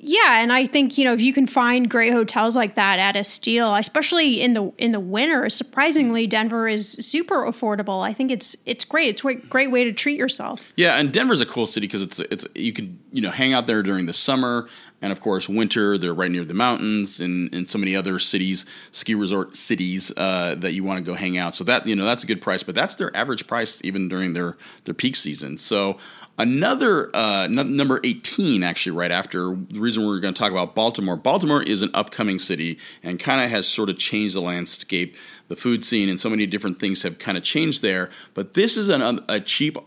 Yeah, 0.00 0.40
and 0.40 0.52
I 0.52 0.66
think 0.66 0.96
you 0.96 1.04
know 1.04 1.12
if 1.12 1.20
you 1.20 1.32
can 1.32 1.46
find 1.46 1.90
great 1.90 2.12
hotels 2.12 2.54
like 2.54 2.76
that 2.76 2.98
at 2.98 3.16
a 3.16 3.24
steal, 3.24 3.74
especially 3.74 4.40
in 4.40 4.52
the 4.52 4.72
in 4.78 4.92
the 4.92 5.00
winter, 5.00 5.50
surprisingly 5.50 6.26
Denver 6.26 6.68
is 6.68 6.92
super 6.92 7.44
affordable. 7.44 8.02
I 8.02 8.12
think 8.12 8.30
it's 8.30 8.56
it's 8.64 8.84
great. 8.84 9.08
It's 9.08 9.24
a 9.24 9.34
great 9.34 9.70
way 9.70 9.84
to 9.84 9.92
treat 9.92 10.16
yourself. 10.16 10.60
Yeah, 10.76 10.94
and 10.94 11.12
Denver's 11.12 11.40
a 11.40 11.46
cool 11.46 11.66
city 11.66 11.86
because 11.86 12.02
it's 12.02 12.20
it's 12.20 12.46
you 12.54 12.72
can 12.72 12.98
you 13.12 13.22
know 13.22 13.30
hang 13.30 13.54
out 13.54 13.66
there 13.66 13.82
during 13.82 14.06
the 14.06 14.12
summer 14.12 14.68
and 15.02 15.12
of 15.12 15.20
course 15.20 15.48
winter. 15.48 15.98
They're 15.98 16.14
right 16.14 16.30
near 16.30 16.44
the 16.44 16.54
mountains 16.54 17.20
and, 17.20 17.52
and 17.52 17.68
so 17.68 17.78
many 17.78 17.96
other 17.96 18.18
cities, 18.18 18.66
ski 18.92 19.14
resort 19.14 19.56
cities 19.56 20.12
uh, 20.16 20.54
that 20.58 20.72
you 20.72 20.84
want 20.84 21.04
to 21.04 21.10
go 21.10 21.14
hang 21.14 21.38
out. 21.38 21.54
So 21.54 21.64
that 21.64 21.86
you 21.86 21.96
know 21.96 22.04
that's 22.04 22.22
a 22.22 22.26
good 22.26 22.42
price, 22.42 22.62
but 22.62 22.74
that's 22.74 22.94
their 22.94 23.14
average 23.16 23.46
price 23.46 23.80
even 23.82 24.08
during 24.08 24.32
their 24.32 24.56
their 24.84 24.94
peak 24.94 25.16
season. 25.16 25.58
So 25.58 25.98
Another 26.38 27.14
uh, 27.16 27.44
n- 27.44 27.76
number 27.76 28.00
18, 28.04 28.62
actually, 28.62 28.92
right 28.92 29.10
after 29.10 29.56
the 29.70 29.80
reason 29.80 30.06
we're 30.06 30.20
going 30.20 30.32
to 30.32 30.38
talk 30.38 30.52
about 30.52 30.74
Baltimore. 30.74 31.16
Baltimore 31.16 31.62
is 31.62 31.82
an 31.82 31.90
upcoming 31.94 32.38
city 32.38 32.78
and 33.02 33.18
kind 33.18 33.42
of 33.42 33.50
has 33.50 33.66
sort 33.66 33.90
of 33.90 33.98
changed 33.98 34.36
the 34.36 34.40
landscape. 34.40 35.16
The 35.48 35.56
food 35.56 35.84
scene 35.84 36.08
and 36.08 36.20
so 36.20 36.30
many 36.30 36.46
different 36.46 36.78
things 36.78 37.02
have 37.02 37.18
kind 37.18 37.36
of 37.36 37.42
changed 37.42 37.82
there. 37.82 38.10
But 38.34 38.54
this 38.54 38.76
is 38.76 38.88
an, 38.88 39.24
a 39.28 39.40
cheap, 39.40 39.78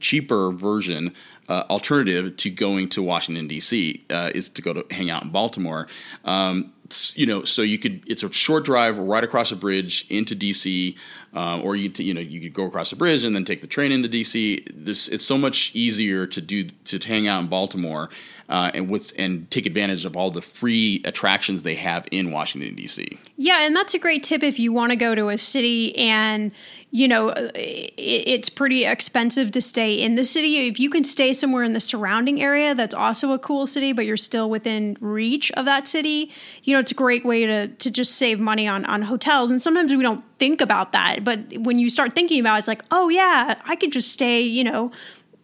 cheaper 0.00 0.50
version 0.50 1.14
uh, 1.48 1.64
alternative 1.70 2.36
to 2.38 2.50
going 2.50 2.88
to 2.88 3.02
Washington 3.02 3.46
D.C. 3.46 4.04
Uh, 4.10 4.30
is 4.34 4.48
to 4.48 4.62
go 4.62 4.72
to 4.72 4.84
hang 4.92 5.10
out 5.10 5.22
in 5.22 5.30
Baltimore. 5.30 5.86
Um, 6.24 6.72
you 7.16 7.26
know, 7.26 7.44
so 7.44 7.62
you 7.62 7.78
could 7.78 8.02
it's 8.06 8.22
a 8.22 8.32
short 8.32 8.64
drive 8.64 8.98
right 8.98 9.24
across 9.24 9.52
a 9.52 9.56
bridge 9.56 10.06
into 10.08 10.34
DC, 10.34 10.96
um, 11.34 11.62
or 11.62 11.76
you 11.76 11.90
you 11.96 12.14
know 12.14 12.20
you 12.20 12.40
could 12.40 12.54
go 12.54 12.64
across 12.64 12.90
the 12.90 12.96
bridge 12.96 13.24
and 13.24 13.34
then 13.34 13.44
take 13.44 13.60
the 13.60 13.66
train 13.66 13.92
into 13.92 14.08
DC. 14.08 14.66
This 14.74 15.08
it's 15.08 15.24
so 15.24 15.38
much 15.38 15.70
easier 15.74 16.26
to 16.26 16.40
do 16.40 16.64
to 16.64 16.98
hang 16.98 17.28
out 17.28 17.40
in 17.40 17.48
Baltimore 17.48 18.10
uh, 18.50 18.70
and 18.74 18.90
with 18.90 19.12
and 19.16 19.48
take 19.50 19.64
advantage 19.64 20.04
of 20.04 20.16
all 20.16 20.30
the 20.30 20.42
free 20.42 21.00
attractions 21.04 21.62
they 21.62 21.76
have 21.76 22.06
in 22.10 22.32
Washington 22.32 22.74
D.C. 22.74 23.18
Yeah, 23.36 23.64
and 23.64 23.74
that's 23.74 23.94
a 23.94 23.98
great 23.98 24.24
tip 24.24 24.42
if 24.42 24.58
you 24.58 24.72
want 24.72 24.90
to 24.90 24.96
go 24.96 25.14
to 25.14 25.28
a 25.28 25.38
city 25.38 25.96
and 25.96 26.50
you 26.90 27.06
know 27.06 27.32
it's 27.54 28.48
pretty 28.48 28.84
expensive 28.84 29.52
to 29.52 29.60
stay 29.60 29.94
in 29.94 30.16
the 30.16 30.24
city. 30.24 30.66
If 30.66 30.80
you 30.80 30.90
can 30.90 31.04
stay 31.04 31.32
somewhere 31.32 31.62
in 31.62 31.74
the 31.74 31.80
surrounding 31.80 32.42
area 32.42 32.74
that's 32.74 32.94
also 32.94 33.32
a 33.32 33.38
cool 33.38 33.68
city, 33.68 33.92
but 33.92 34.04
you're 34.04 34.16
still 34.16 34.50
within 34.50 34.96
reach 35.00 35.52
of 35.52 35.64
that 35.66 35.86
city, 35.86 36.32
you 36.64 36.76
know 36.76 36.79
it's 36.80 36.90
a 36.90 36.94
great 36.94 37.24
way 37.24 37.46
to 37.46 37.68
to 37.68 37.90
just 37.90 38.16
save 38.16 38.40
money 38.40 38.66
on 38.66 38.84
on 38.86 39.02
hotels. 39.02 39.50
And 39.50 39.62
sometimes 39.62 39.94
we 39.94 40.02
don't 40.02 40.24
think 40.38 40.60
about 40.60 40.92
that, 40.92 41.22
but 41.22 41.40
when 41.58 41.78
you 41.78 41.90
start 41.90 42.14
thinking 42.14 42.40
about 42.40 42.56
it, 42.56 42.58
it's 42.60 42.68
like, 42.68 42.84
oh 42.90 43.08
yeah, 43.08 43.60
I 43.64 43.76
could 43.76 43.92
just 43.92 44.10
stay, 44.10 44.40
you 44.40 44.64
know 44.64 44.90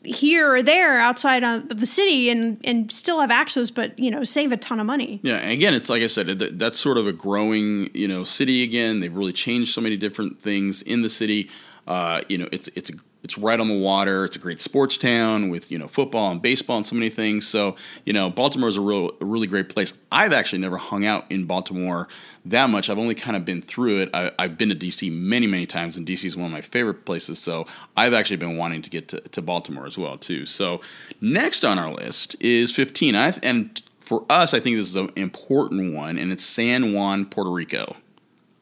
here 0.06 0.54
or 0.54 0.62
there 0.62 1.00
outside 1.00 1.42
of 1.42 1.68
the 1.68 1.86
city 1.86 2.30
and 2.30 2.60
and 2.64 2.90
still 2.92 3.20
have 3.20 3.30
access 3.30 3.70
but 3.70 3.98
you 3.98 4.10
know 4.10 4.22
save 4.24 4.52
a 4.52 4.56
ton 4.56 4.80
of 4.80 4.86
money. 4.86 5.20
Yeah 5.22 5.36
and 5.36 5.50
again 5.50 5.74
it's 5.74 5.90
like 5.90 6.02
i 6.02 6.06
said 6.06 6.38
that's 6.38 6.78
sort 6.78 6.96
of 6.96 7.06
a 7.06 7.12
growing 7.12 7.90
you 7.92 8.08
know 8.08 8.24
city 8.24 8.62
again. 8.62 9.00
They've 9.00 9.14
really 9.14 9.32
changed 9.32 9.74
so 9.74 9.80
many 9.80 9.96
different 9.96 10.40
things 10.40 10.82
in 10.82 11.02
the 11.02 11.10
city 11.10 11.50
uh, 11.86 12.22
you 12.28 12.38
know 12.38 12.48
it's 12.52 12.68
it's 12.74 12.90
it's 13.22 13.38
right 13.38 13.58
on 13.58 13.68
the 13.68 13.78
water. 13.78 14.24
It's 14.24 14.36
a 14.36 14.38
great 14.38 14.60
sports 14.60 14.96
town 14.96 15.48
with 15.48 15.70
you 15.70 15.78
know 15.78 15.88
football 15.88 16.30
and 16.30 16.40
baseball 16.40 16.76
and 16.76 16.86
so 16.86 16.94
many 16.94 17.10
things. 17.10 17.46
So 17.46 17.76
you 18.04 18.12
know 18.12 18.30
Baltimore 18.30 18.68
is 18.68 18.76
a 18.76 18.80
real 18.80 19.12
a 19.20 19.24
really 19.24 19.46
great 19.46 19.68
place. 19.68 19.94
I've 20.12 20.32
actually 20.32 20.60
never 20.60 20.76
hung 20.76 21.04
out 21.04 21.24
in 21.30 21.44
Baltimore 21.44 22.08
that 22.44 22.70
much. 22.70 22.88
I've 22.88 22.98
only 22.98 23.14
kind 23.14 23.36
of 23.36 23.44
been 23.44 23.62
through 23.62 24.02
it. 24.02 24.10
I, 24.14 24.32
have 24.38 24.58
been 24.58 24.68
to 24.68 24.74
DC 24.74 25.12
many 25.12 25.46
many 25.46 25.66
times, 25.66 25.96
and 25.96 26.06
DC 26.06 26.24
is 26.24 26.36
one 26.36 26.46
of 26.46 26.52
my 26.52 26.60
favorite 26.60 27.04
places. 27.04 27.38
So 27.38 27.66
I've 27.96 28.14
actually 28.14 28.36
been 28.36 28.56
wanting 28.56 28.82
to 28.82 28.90
get 28.90 29.08
to, 29.08 29.20
to 29.20 29.42
Baltimore 29.42 29.86
as 29.86 29.98
well 29.98 30.18
too. 30.18 30.46
So 30.46 30.80
next 31.20 31.64
on 31.64 31.78
our 31.78 31.92
list 31.92 32.36
is 32.40 32.74
15, 32.74 33.14
i 33.14 33.34
and 33.42 33.82
for 34.00 34.24
us, 34.30 34.54
I 34.54 34.60
think 34.60 34.76
this 34.76 34.88
is 34.88 34.96
an 34.96 35.10
important 35.16 35.94
one, 35.94 36.16
and 36.16 36.30
it's 36.30 36.44
San 36.44 36.92
Juan, 36.92 37.26
Puerto 37.26 37.50
Rico. 37.50 37.96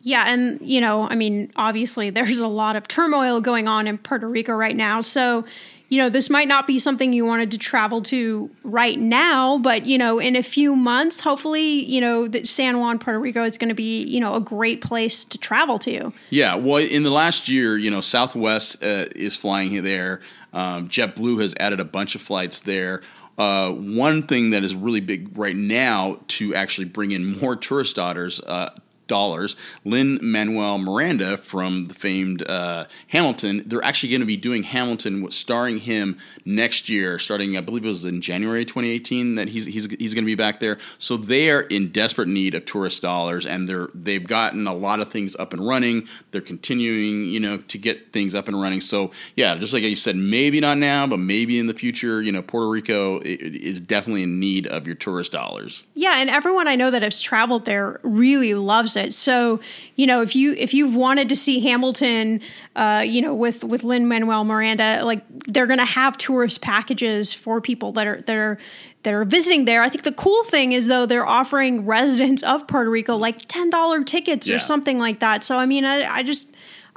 Yeah, 0.05 0.25
and 0.27 0.61
you 0.61 0.81
know, 0.83 1.09
I 1.09 1.17
mean, 1.17 1.51
obviously 1.57 2.11
there's 2.11 2.41
a 2.41 2.47
lot 2.49 2.77
of 2.77 2.87
turmoil 2.87 3.41
going 3.41 3.67
on 3.67 3.87
in 3.87 3.99
Puerto 3.99 4.29
Rico 4.29 4.53
right 4.53 4.77
now. 4.77 5.01
So, 5.01 5.45
you 5.89 5.99
know, 5.99 6.11
this 6.11 6.29
might 6.29 6.47
not 6.47 6.67
be 6.67 6.79
something 6.79 7.13
you 7.13 7.25
wanted 7.25 7.51
to 7.53 7.59
travel 7.59 8.03
to 8.03 8.51
right 8.63 8.99
now, 8.99 9.59
but 9.59 9.87
you 9.87 9.97
know, 9.97 10.19
in 10.19 10.37
a 10.37 10.43
few 10.43 10.77
months, 10.77 11.21
hopefully, 11.21 11.85
you 11.87 12.01
know, 12.01 12.29
that 12.29 12.47
San 12.47 12.79
Juan, 12.79 12.99
Puerto 12.99 13.19
Rico 13.19 13.45
is 13.45 13.57
going 13.57 13.71
to 13.71 13.75
be, 13.75 14.05
you 14.05 14.21
know, 14.21 14.35
a 14.35 14.41
great 14.41 14.83
place 14.83 15.25
to 15.25 15.39
travel 15.39 15.79
to. 15.81 16.13
Yeah, 16.29 16.55
well, 16.55 16.83
in 16.83 17.03
the 17.03 17.11
last 17.11 17.49
year, 17.49 17.79
you 17.79 17.91
know, 17.91 18.03
Southwest 18.03 18.83
uh, 18.85 19.07
is 19.17 19.37
flying 19.37 19.83
there. 19.83 20.21
Um, 20.53 20.89
JetBlue 20.89 21.41
has 21.41 21.55
added 21.59 21.81
a 21.81 21.85
bunch 21.85 22.15
of 22.15 22.21
flights 22.21 22.61
there. 22.61 23.03
Uh, 23.37 23.71
one 23.71 24.23
thing 24.23 24.51
that 24.51 24.63
is 24.63 24.77
really 24.77 25.01
big 25.01 25.37
right 25.37 25.57
now 25.57 26.21
to 26.29 26.55
actually 26.55 26.85
bring 26.85 27.11
in 27.11 27.37
more 27.39 27.57
tourist 27.57 27.97
dollars 27.97 28.41
uh, 28.41 28.71
dollars. 29.07 29.57
Lin 29.85 30.19
Manuel 30.23 30.79
Miranda 30.79 31.37
from 31.37 31.89
the 31.89 31.95
famed 31.95 32.43
uh, 32.49 32.87
Hamilton, 33.09 33.63
they're 33.67 33.85
actually 33.85 34.11
going 34.11 34.21
to 34.21 34.27
be 34.27 34.37
doing 34.37 34.63
Hamilton, 34.63 35.31
starring 35.31 35.79
him 35.79 36.19
next 36.45 36.89
year, 36.89 37.19
starting 37.19 37.57
I 37.57 37.61
believe 37.61 37.85
it 37.85 37.89
was 37.89 38.05
in 38.05 38.21
January 38.21 38.65
2018 38.65 39.37
that 39.37 39.49
he's 39.49 39.67
he's 39.67 39.87
he's 39.87 40.15
going 40.15 40.25
to 40.25 40.27
be 40.27 40.35
back 40.35 40.61
there. 40.61 40.79
So 40.99 41.17
they 41.17 41.51
are 41.51 41.63
in 41.63 41.93
desperate 41.93 42.29
need 42.29 42.55
of 42.55 42.65
tourist 42.65 43.03
dollars, 43.03 43.47
and 43.47 43.69
they're 43.69 43.89
they've 43.95 44.27
gotten 44.27 44.67
a 44.67 44.75
lot 44.75 45.01
of 45.01 45.11
things 45.11 45.37
up 45.37 45.53
and 45.53 45.67
running. 45.67 46.09
They're 46.31 46.41
continuing, 46.41 47.27
you 47.27 47.41
know, 47.41 47.59
to 47.59 47.79
get 47.79 48.13
things 48.13 48.35
up 48.35 48.49
and 48.49 48.61
running. 48.61 48.81
So 48.81 49.11
yeah, 49.37 49.57
just 49.57 49.73
like 49.73 49.83
you 49.83 49.97
said, 49.97 50.17
maybe 50.17 50.61
not 50.61 50.79
now, 50.79 51.07
but 51.07 51.19
maybe 51.19 51.59
in 51.59 51.67
the 51.67 51.75
future, 51.75 52.23
you 52.23 52.33
know, 52.33 52.43
Puerto 52.43 52.69
Rico 52.69 53.21
is 53.21 53.81
definitely 53.81 54.23
in 54.23 54.41
need 54.41 54.67
of 54.67 54.87
your 54.87 54.97
tourist 54.97 55.33
dollars. 55.33 55.85
Yeah, 55.95 56.17
and 56.17 56.31
everyone 56.31 56.69
I 56.69 56.77
know 56.77 56.91
that 56.91 57.03
has 57.03 57.21
traveled 57.21 57.67
there 57.67 58.01
really 58.03 58.55
loves 58.55 58.94
So, 59.15 59.61
you 59.97 60.07
know, 60.07 60.23
if 60.23 60.35
you 60.35 60.55
if 60.55 60.73
you've 60.75 60.95
wanted 60.95 61.29
to 61.29 61.37
see 61.37 61.61
Hamilton, 61.61 62.41
uh, 62.77 63.05
you 63.07 63.21
know, 63.21 63.35
with 63.35 63.65
with 63.65 63.85
Lin 63.85 64.09
Manuel 64.09 64.45
Miranda, 64.45 65.05
like 65.05 65.23
they're 65.47 65.67
going 65.67 65.79
to 65.79 65.85
have 65.85 66.17
tourist 66.17 66.61
packages 66.61 67.33
for 67.33 67.61
people 67.61 67.93
that 67.93 68.07
are 68.07 68.21
that 68.23 68.37
are 68.37 68.59
that 69.03 69.13
are 69.13 69.25
visiting 69.25 69.65
there. 69.67 69.83
I 69.83 69.89
think 69.89 70.05
the 70.05 70.13
cool 70.13 70.45
thing 70.45 70.73
is 70.73 70.87
though 70.87 71.07
they're 71.07 71.27
offering 71.27 71.87
residents 71.87 72.43
of 72.43 72.67
Puerto 72.67 72.91
Rico 72.91 73.17
like 73.17 73.47
ten 73.47 73.71
dollar 73.71 74.03
tickets 74.05 74.49
yeah. 74.49 74.57
or 74.57 74.59
something 74.59 74.99
like 74.99 75.21
that. 75.21 75.45
So 75.45 75.59
I 75.59 75.67
mean, 75.67 75.85
I, 75.85 76.19
I 76.19 76.23
just. 76.23 76.55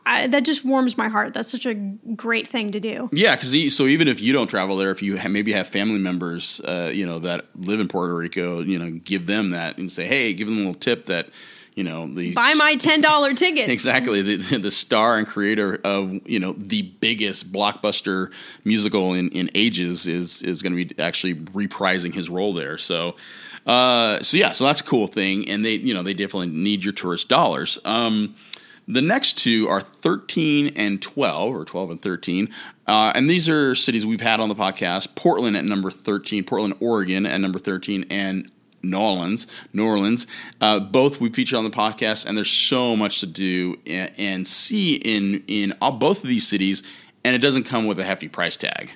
I, 0.09 0.27
that 0.27 0.45
just 0.45 0.63
warms 0.63 0.97
my 0.97 1.09
heart. 1.09 1.33
That's 1.33 1.51
such 1.51 1.65
a 1.65 1.73
great 1.73 2.47
thing 2.47 2.71
to 2.71 2.79
do. 2.79 3.09
Yeah, 3.11 3.35
because 3.35 3.75
so 3.75 3.87
even 3.87 4.07
if 4.07 4.21
you 4.21 4.31
don't 4.31 4.47
travel 4.47 4.77
there, 4.77 4.89
if 4.89 5.01
you 5.01 5.17
ha- 5.17 5.27
maybe 5.27 5.51
have 5.51 5.67
family 5.67 5.99
members, 5.99 6.61
uh, 6.61 6.89
you 6.93 7.05
know, 7.05 7.19
that 7.19 7.47
live 7.57 7.81
in 7.81 7.89
Puerto 7.89 8.15
Rico, 8.15 8.61
you 8.61 8.79
know, 8.79 8.89
give 9.03 9.25
them 9.25 9.49
that 9.49 9.77
and 9.77 9.91
say, 9.91 10.07
hey, 10.07 10.33
give 10.33 10.47
them 10.47 10.55
a 10.55 10.59
little 10.59 10.75
tip 10.75 11.07
that 11.07 11.27
you 11.77 11.83
know 11.83 12.11
the 12.11 12.33
buy 12.33 12.55
my 12.55 12.75
ten 12.75 13.01
dollar 13.01 13.33
tickets. 13.35 13.69
exactly 13.69 14.21
the 14.23 14.57
the 14.57 14.71
star 14.71 15.17
and 15.17 15.27
creator 15.27 15.79
of 15.83 16.11
you 16.27 16.39
know 16.39 16.53
the 16.57 16.81
biggest 16.81 17.51
blockbuster 17.51 18.31
musical 18.65 19.13
in, 19.13 19.29
in 19.29 19.51
ages 19.53 20.07
is 20.07 20.41
is 20.41 20.63
going 20.63 20.75
to 20.75 20.85
be 20.85 20.99
actually 21.01 21.35
reprising 21.35 22.13
his 22.13 22.29
role 22.29 22.53
there. 22.53 22.77
So. 22.77 23.15
Uh, 23.65 24.23
so 24.23 24.37
yeah, 24.37 24.53
so 24.53 24.63
that's 24.63 24.79
a 24.79 24.83
cool 24.85 25.07
thing, 25.07 25.49
and 25.49 25.65
they, 25.65 25.73
you 25.73 25.93
know, 25.93 26.01
they 26.01 26.13
definitely 26.13 26.47
need 26.47 26.85
your 26.85 26.93
tourist 26.93 27.27
dollars. 27.27 27.77
Um, 27.83 28.33
the 28.87 29.01
next 29.01 29.37
two 29.37 29.67
are 29.67 29.81
13 29.81 30.71
and 30.77 31.01
12, 31.01 31.53
or 31.53 31.65
12 31.65 31.91
and 31.91 32.01
13. 32.01 32.47
Uh, 32.87 33.11
and 33.13 33.29
these 33.29 33.49
are 33.49 33.75
cities 33.75 34.05
we've 34.05 34.21
had 34.21 34.39
on 34.39 34.47
the 34.47 34.55
podcast 34.55 35.15
Portland 35.15 35.57
at 35.57 35.65
number 35.65 35.91
13, 35.91 36.45
Portland, 36.45 36.75
Oregon 36.79 37.25
at 37.25 37.41
number 37.41 37.59
13, 37.59 38.05
and 38.09 38.49
New 38.89 38.97
Orleans, 38.97 39.47
New 39.73 39.85
Orleans. 39.85 40.27
Uh, 40.61 40.79
both 40.79 41.19
we 41.21 41.29
feature 41.29 41.57
on 41.57 41.63
the 41.63 41.69
podcast, 41.69 42.25
and 42.25 42.37
there's 42.37 42.51
so 42.51 42.95
much 42.95 43.19
to 43.19 43.27
do 43.27 43.77
and, 43.85 44.11
and 44.17 44.47
see 44.47 44.95
in 44.95 45.43
in 45.47 45.73
all, 45.81 45.91
both 45.91 46.23
of 46.23 46.29
these 46.29 46.47
cities, 46.47 46.83
and 47.23 47.35
it 47.35 47.39
doesn't 47.39 47.63
come 47.63 47.87
with 47.87 47.99
a 47.99 48.03
hefty 48.03 48.27
price 48.27 48.57
tag. 48.57 48.91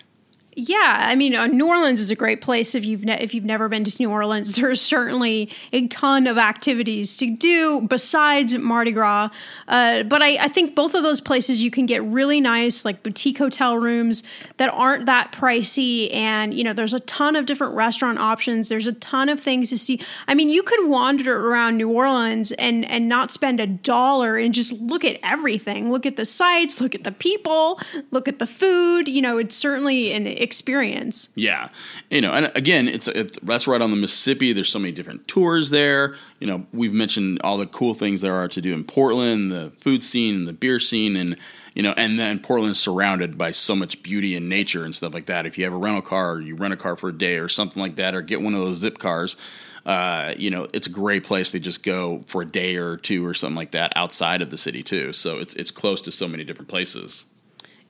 Yeah, 0.53 1.05
I 1.07 1.15
mean, 1.15 1.33
uh, 1.33 1.47
New 1.47 1.69
Orleans 1.69 2.01
is 2.01 2.11
a 2.11 2.15
great 2.15 2.41
place 2.41 2.75
if 2.75 2.83
you've 2.83 3.05
ne- 3.05 3.21
if 3.21 3.33
you've 3.33 3.45
never 3.45 3.69
been 3.69 3.85
to 3.85 3.97
New 3.99 4.11
Orleans. 4.11 4.55
There's 4.57 4.81
certainly 4.81 5.49
a 5.71 5.87
ton 5.87 6.27
of 6.27 6.37
activities 6.37 7.15
to 7.17 7.33
do 7.33 7.81
besides 7.81 8.53
Mardi 8.57 8.91
Gras. 8.91 9.29
Uh, 9.69 10.03
but 10.03 10.21
I, 10.21 10.43
I, 10.43 10.47
think 10.49 10.75
both 10.75 10.93
of 10.93 11.03
those 11.03 11.21
places 11.21 11.63
you 11.63 11.71
can 11.71 11.85
get 11.85 12.03
really 12.03 12.41
nice 12.41 12.83
like 12.83 13.01
boutique 13.01 13.37
hotel 13.37 13.77
rooms 13.77 14.23
that 14.57 14.69
aren't 14.73 15.05
that 15.05 15.31
pricey, 15.31 16.13
and 16.13 16.53
you 16.53 16.65
know, 16.65 16.73
there's 16.73 16.93
a 16.93 16.99
ton 16.99 17.37
of 17.37 17.45
different 17.45 17.73
restaurant 17.73 18.19
options. 18.19 18.67
There's 18.67 18.87
a 18.87 18.93
ton 18.93 19.29
of 19.29 19.39
things 19.39 19.69
to 19.69 19.77
see. 19.77 20.01
I 20.27 20.33
mean, 20.33 20.49
you 20.49 20.63
could 20.63 20.89
wander 20.89 21.47
around 21.47 21.77
New 21.77 21.89
Orleans 21.89 22.51
and 22.53 22.83
and 22.91 23.07
not 23.07 23.31
spend 23.31 23.61
a 23.61 23.67
dollar 23.67 24.35
and 24.35 24.53
just 24.53 24.73
look 24.73 25.05
at 25.05 25.17
everything. 25.23 25.93
Look 25.93 26.05
at 26.05 26.17
the 26.17 26.25
sights, 26.25 26.81
look 26.81 26.93
at 26.93 27.05
the 27.05 27.13
people, 27.13 27.79
look 28.11 28.27
at 28.27 28.39
the 28.39 28.47
food. 28.47 29.07
You 29.07 29.21
know, 29.21 29.37
it's 29.37 29.55
certainly 29.55 30.11
an 30.11 30.40
experience. 30.41 31.29
Yeah, 31.35 31.69
you 32.09 32.21
know, 32.21 32.33
and 32.33 32.51
again, 32.55 32.87
it's, 32.87 33.07
it's 33.07 33.37
that's 33.43 33.67
right 33.67 33.81
on 33.81 33.91
the 33.91 33.97
Mississippi. 33.97 34.53
There's 34.53 34.69
so 34.69 34.79
many 34.79 34.91
different 34.91 35.27
tours 35.27 35.69
there. 35.69 36.15
You 36.39 36.47
know, 36.47 36.65
we've 36.73 36.93
mentioned 36.93 37.39
all 37.43 37.57
the 37.57 37.67
cool 37.67 37.93
things 37.93 38.21
there 38.21 38.35
are 38.35 38.47
to 38.49 38.61
do 38.61 38.73
in 38.73 38.83
Portland, 38.83 39.51
the 39.51 39.71
food 39.77 40.03
scene, 40.03 40.35
and 40.35 40.47
the 40.47 40.53
beer 40.53 40.79
scene, 40.79 41.15
and 41.15 41.37
you 41.73 41.83
know, 41.83 41.93
and 41.95 42.19
then 42.19 42.39
Portland's 42.39 42.79
surrounded 42.79 43.37
by 43.37 43.51
so 43.51 43.75
much 43.75 44.03
beauty 44.03 44.35
and 44.35 44.49
nature 44.49 44.83
and 44.83 44.93
stuff 44.93 45.13
like 45.13 45.27
that. 45.27 45.45
If 45.45 45.57
you 45.57 45.63
have 45.63 45.73
a 45.73 45.77
rental 45.77 46.01
car, 46.01 46.33
or 46.33 46.41
you 46.41 46.55
rent 46.55 46.73
a 46.73 46.77
car 46.77 46.95
for 46.95 47.09
a 47.09 47.17
day 47.17 47.37
or 47.37 47.47
something 47.47 47.81
like 47.81 47.95
that, 47.95 48.15
or 48.15 48.21
get 48.21 48.41
one 48.41 48.53
of 48.53 48.61
those 48.61 48.77
zip 48.77 48.97
cars. 48.97 49.35
Uh, 49.83 50.35
you 50.37 50.51
know, 50.51 50.67
it's 50.73 50.85
a 50.85 50.91
great 50.91 51.23
place 51.23 51.49
to 51.49 51.59
just 51.59 51.81
go 51.81 52.23
for 52.27 52.43
a 52.43 52.45
day 52.45 52.75
or 52.75 52.97
two 52.97 53.25
or 53.25 53.33
something 53.33 53.55
like 53.55 53.71
that 53.71 53.91
outside 53.95 54.43
of 54.43 54.51
the 54.51 54.57
city 54.57 54.83
too. 54.83 55.11
So 55.11 55.39
it's 55.39 55.55
it's 55.55 55.71
close 55.71 56.01
to 56.03 56.11
so 56.11 56.27
many 56.27 56.43
different 56.43 56.69
places. 56.69 57.25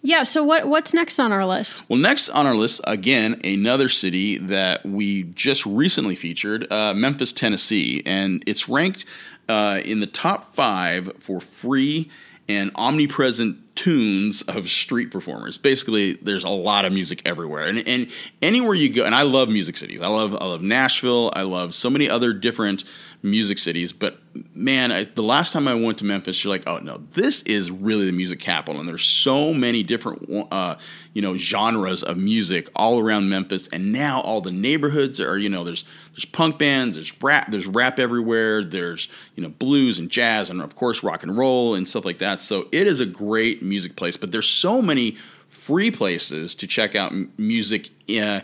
Yeah. 0.03 0.23
So 0.23 0.43
what 0.43 0.67
what's 0.67 0.93
next 0.93 1.19
on 1.19 1.31
our 1.31 1.45
list? 1.45 1.83
Well, 1.87 1.99
next 1.99 2.29
on 2.29 2.47
our 2.47 2.55
list, 2.55 2.81
again, 2.85 3.39
another 3.43 3.87
city 3.89 4.37
that 4.37 4.85
we 4.85 5.23
just 5.23 5.65
recently 5.65 6.15
featured, 6.15 6.71
uh, 6.71 6.93
Memphis, 6.93 7.31
Tennessee, 7.31 8.01
and 8.05 8.43
it's 8.47 8.67
ranked 8.67 9.05
uh, 9.47 9.79
in 9.83 9.99
the 9.99 10.07
top 10.07 10.55
five 10.55 11.11
for 11.19 11.39
free 11.39 12.09
and 12.47 12.71
omnipresent 12.75 13.57
tunes 13.75 14.41
of 14.43 14.69
street 14.69 15.11
performers. 15.11 15.57
Basically, 15.57 16.13
there's 16.13 16.43
a 16.43 16.49
lot 16.49 16.85
of 16.85 16.91
music 16.93 17.21
everywhere, 17.25 17.67
and 17.67 17.87
and 17.87 18.07
anywhere 18.41 18.73
you 18.75 18.89
go, 18.89 19.03
and 19.05 19.15
I 19.15 19.21
love 19.23 19.49
music 19.49 19.77
cities. 19.77 20.01
I 20.01 20.07
love 20.07 20.33
I 20.33 20.45
love 20.45 20.61
Nashville. 20.61 21.31
I 21.35 21.43
love 21.43 21.75
so 21.75 21.89
many 21.89 22.09
other 22.09 22.33
different 22.33 22.83
music 23.21 23.57
cities. 23.57 23.93
But 23.93 24.19
man, 24.53 24.91
I, 24.91 25.03
the 25.03 25.23
last 25.23 25.53
time 25.53 25.67
I 25.67 25.73
went 25.73 25.97
to 25.99 26.05
Memphis, 26.05 26.43
you're 26.43 26.53
like, 26.53 26.63
oh 26.67 26.77
no, 26.77 27.01
this 27.11 27.41
is 27.43 27.71
really 27.71 28.05
the 28.05 28.11
music 28.11 28.39
capital, 28.39 28.79
and 28.79 28.87
there's 28.87 29.03
so 29.03 29.53
many 29.53 29.83
different 29.83 30.47
uh, 30.51 30.75
you 31.13 31.21
know 31.21 31.35
genres 31.35 32.03
of 32.03 32.17
music 32.17 32.69
all 32.75 32.99
around 32.99 33.29
Memphis, 33.29 33.67
and 33.69 33.91
now 33.91 34.21
all 34.21 34.41
the 34.41 34.51
neighborhoods 34.51 35.19
are 35.19 35.37
you 35.37 35.49
know 35.49 35.63
there's 35.63 35.85
there's 36.13 36.25
punk 36.25 36.57
bands, 36.57 36.97
there's 36.97 37.21
rap, 37.21 37.51
there's 37.51 37.67
rap 37.67 37.99
everywhere, 37.99 38.63
there's 38.63 39.07
you 39.35 39.43
know 39.43 39.49
blues 39.49 39.99
and 39.99 40.09
jazz, 40.09 40.49
and 40.49 40.61
of 40.61 40.75
course 40.75 41.03
rock 41.03 41.23
and 41.23 41.37
roll 41.37 41.75
and 41.75 41.87
stuff 41.87 42.05
like 42.05 42.19
that. 42.19 42.41
So 42.41 42.67
it 42.71 42.87
is 42.87 42.99
a 42.99 43.05
great 43.05 43.61
music 43.61 43.95
place, 43.95 44.17
but 44.17 44.31
there's 44.31 44.49
so 44.49 44.81
many 44.81 45.17
free 45.47 45.91
places 45.91 46.55
to 46.55 46.65
check 46.65 46.95
out 46.95 47.13
music 47.37 47.89
uh, 48.09 48.41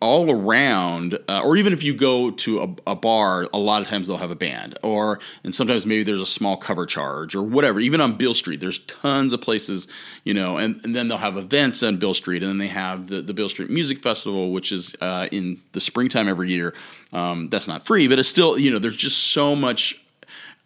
all 0.00 0.30
around, 0.30 1.18
uh, 1.28 1.42
or 1.42 1.56
even 1.56 1.72
if 1.72 1.82
you 1.82 1.92
go 1.92 2.30
to 2.30 2.62
a, 2.62 2.90
a, 2.92 2.94
bar, 2.94 3.48
a 3.52 3.58
lot 3.58 3.82
of 3.82 3.88
times 3.88 4.06
they'll 4.06 4.16
have 4.16 4.30
a 4.30 4.36
band, 4.36 4.78
or 4.82 5.18
and 5.42 5.54
sometimes 5.54 5.84
maybe 5.86 6.04
there's 6.04 6.20
a 6.20 6.26
small 6.26 6.56
cover 6.56 6.86
charge 6.86 7.34
or 7.34 7.42
whatever. 7.42 7.80
Even 7.80 8.00
on 8.00 8.16
Beale 8.16 8.34
Street, 8.34 8.60
there's 8.60 8.78
tons 8.80 9.32
of 9.32 9.40
places, 9.40 9.88
you 10.22 10.34
know, 10.34 10.56
and, 10.56 10.80
and 10.84 10.94
then 10.94 11.08
they'll 11.08 11.18
have 11.18 11.36
events 11.36 11.82
on 11.82 11.96
Beale 11.96 12.14
Street, 12.14 12.42
and 12.42 12.50
then 12.50 12.58
they 12.58 12.68
have 12.68 13.08
the, 13.08 13.20
the 13.22 13.34
Beale 13.34 13.48
Street 13.48 13.70
Music 13.70 13.98
Festival, 13.98 14.52
which 14.52 14.70
is 14.70 14.94
uh, 15.00 15.26
in 15.32 15.60
the 15.72 15.80
springtime 15.80 16.28
every 16.28 16.50
year. 16.50 16.74
Um, 17.12 17.48
that's 17.48 17.66
not 17.66 17.84
free, 17.84 18.06
but 18.06 18.18
it's 18.18 18.28
still, 18.28 18.56
you 18.56 18.70
know, 18.70 18.78
there's 18.78 18.96
just 18.96 19.32
so 19.32 19.56
much 19.56 20.00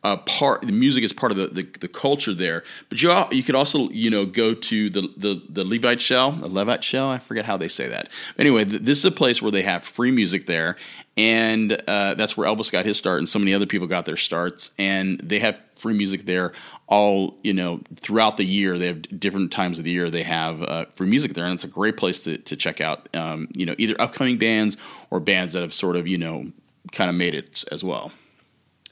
part 0.03 0.63
the 0.63 0.73
music 0.73 1.05
is 1.05 1.13
part 1.13 1.31
of 1.31 1.39
the, 1.39 1.47
the, 1.47 1.79
the, 1.81 1.89
culture 1.89 2.35
there. 2.35 2.65
But 2.89 3.01
you 3.01 3.25
you 3.31 3.43
could 3.43 3.55
also 3.55 3.89
you 3.91 4.11
know 4.11 4.27
go 4.27 4.53
to 4.53 4.91
the 4.91 5.03
the, 5.17 5.43
the 5.49 5.65
Levite 5.65 6.01
Shell, 6.01 6.33
the 6.33 6.49
Levite 6.49 6.83
Shell. 6.83 7.09
I 7.09 7.19
forget 7.19 7.45
how 7.45 7.57
they 7.57 7.69
say 7.69 7.89
that. 7.89 8.09
Anyway, 8.39 8.65
th- 8.65 8.83
this 8.83 8.99
is 8.99 9.05
a 9.05 9.13
place 9.13 9.41
where 9.41 9.53
they 9.53 9.63
have 9.63 9.85
free 9.85 10.11
music 10.11 10.47
there, 10.47 10.77
and 11.17 11.81
uh, 11.87 12.15
that's 12.15 12.37
where 12.37 12.49
Elvis 12.49 12.73
got 12.73 12.85
his 12.85 12.99
start, 12.99 13.19
and 13.19 13.29
so 13.29 13.39
many 13.39 13.55
other 13.55 13.67
people 13.67 13.87
got 13.87 14.05
their 14.05 14.17
starts. 14.17 14.73
And 14.77 15.21
they 15.21 15.39
have 15.39 15.63
free 15.77 15.95
music 15.95 16.27
there 16.27 16.53
all 16.89 17.39
you 17.45 17.53
know 17.53 17.81
throughout 17.95 18.37
the 18.37 18.45
year. 18.45 18.79
They 18.79 18.89
have 18.89 19.21
different 19.21 19.53
times 19.53 19.79
of 19.79 19.85
the 19.85 19.93
year 19.93 20.11
they 20.11 20.25
have 20.25 20.63
uh, 20.63 20.87
free 20.97 21.09
music 21.09 21.35
there, 21.35 21.45
and 21.45 21.55
it's 21.55 21.65
a 21.65 21.69
great 21.69 21.97
place 21.97 22.25
to 22.25 22.39
to 22.39 22.57
check 22.57 22.81
out. 22.81 23.09
Um, 23.15 23.49
you 23.53 23.67
know, 23.67 23.77
either 23.79 23.95
upcoming 24.01 24.37
bands 24.37 24.77
or 25.11 25.21
bands 25.21 25.53
that 25.53 25.63
have 25.63 25.73
sort 25.73 25.95
of 25.95 26.09
you 26.09 26.19
know 26.19 26.51
kind 26.91 27.09
of 27.09 27.15
made 27.15 27.37
it 27.37 27.65
as 27.71 27.85
well. 27.85 28.11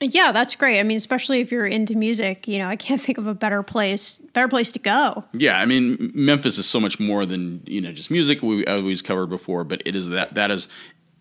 Yeah, 0.00 0.32
that's 0.32 0.54
great. 0.54 0.80
I 0.80 0.82
mean, 0.82 0.96
especially 0.96 1.40
if 1.40 1.52
you're 1.52 1.66
into 1.66 1.94
music, 1.94 2.48
you 2.48 2.58
know, 2.58 2.68
I 2.68 2.76
can't 2.76 3.00
think 3.00 3.18
of 3.18 3.26
a 3.26 3.34
better 3.34 3.62
place, 3.62 4.18
better 4.32 4.48
place 4.48 4.72
to 4.72 4.78
go. 4.78 5.24
Yeah, 5.32 5.58
I 5.58 5.66
mean, 5.66 6.10
Memphis 6.14 6.58
is 6.58 6.66
so 6.66 6.80
much 6.80 6.98
more 6.98 7.26
than 7.26 7.62
you 7.66 7.80
know 7.80 7.92
just 7.92 8.10
music. 8.10 8.42
We 8.42 8.64
always 8.66 9.02
covered 9.02 9.26
before, 9.28 9.64
but 9.64 9.82
it 9.84 9.94
is 9.94 10.08
that 10.08 10.34
that 10.34 10.50
is. 10.50 10.68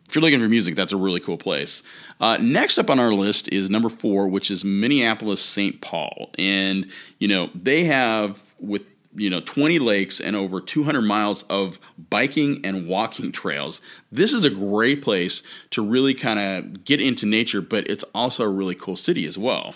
If 0.08 0.16
you're 0.16 0.24
looking 0.24 0.40
for 0.40 0.50
music, 0.50 0.76
that's 0.76 0.92
a 0.92 0.98
really 0.98 1.20
cool 1.20 1.38
place. 1.38 1.84
Uh, 2.20 2.38
next 2.38 2.80
up 2.80 2.90
on 2.90 3.00
our 3.00 3.14
list 3.14 3.48
is 3.50 3.70
number 3.70 3.90
four, 3.90 4.28
which 4.28 4.50
is 4.50 4.66
Minneapolis 4.66 5.40
St. 5.40 5.82
Paul, 5.82 6.32
and 6.40 6.90
you 7.20 7.28
know 7.28 7.50
they 7.54 7.84
have 7.84 8.42
with 8.60 8.86
you 9.16 9.30
know 9.30 9.42
20 9.42 9.80
lakes 9.80 10.20
and 10.20 10.36
over 10.36 10.62
200 10.62 11.02
miles 11.02 11.44
of 11.44 11.80
biking 12.10 12.64
and 12.64 12.88
walking 12.88 13.32
trails 13.32 13.82
this 14.12 14.34
is 14.34 14.46
a 14.46 14.50
great 14.50 15.02
place 15.02 15.42
to 15.72 15.82
really 15.82 16.14
kind 16.14 16.40
of 16.40 16.84
get 16.84 17.02
into 17.02 17.26
nature 17.26 17.62
but 17.62 17.90
it's 17.90 18.04
also 18.14 18.44
a 18.44 18.50
really 18.50 18.76
cool 18.76 18.96
city 18.96 19.26
as 19.26 19.38
well 19.38 19.74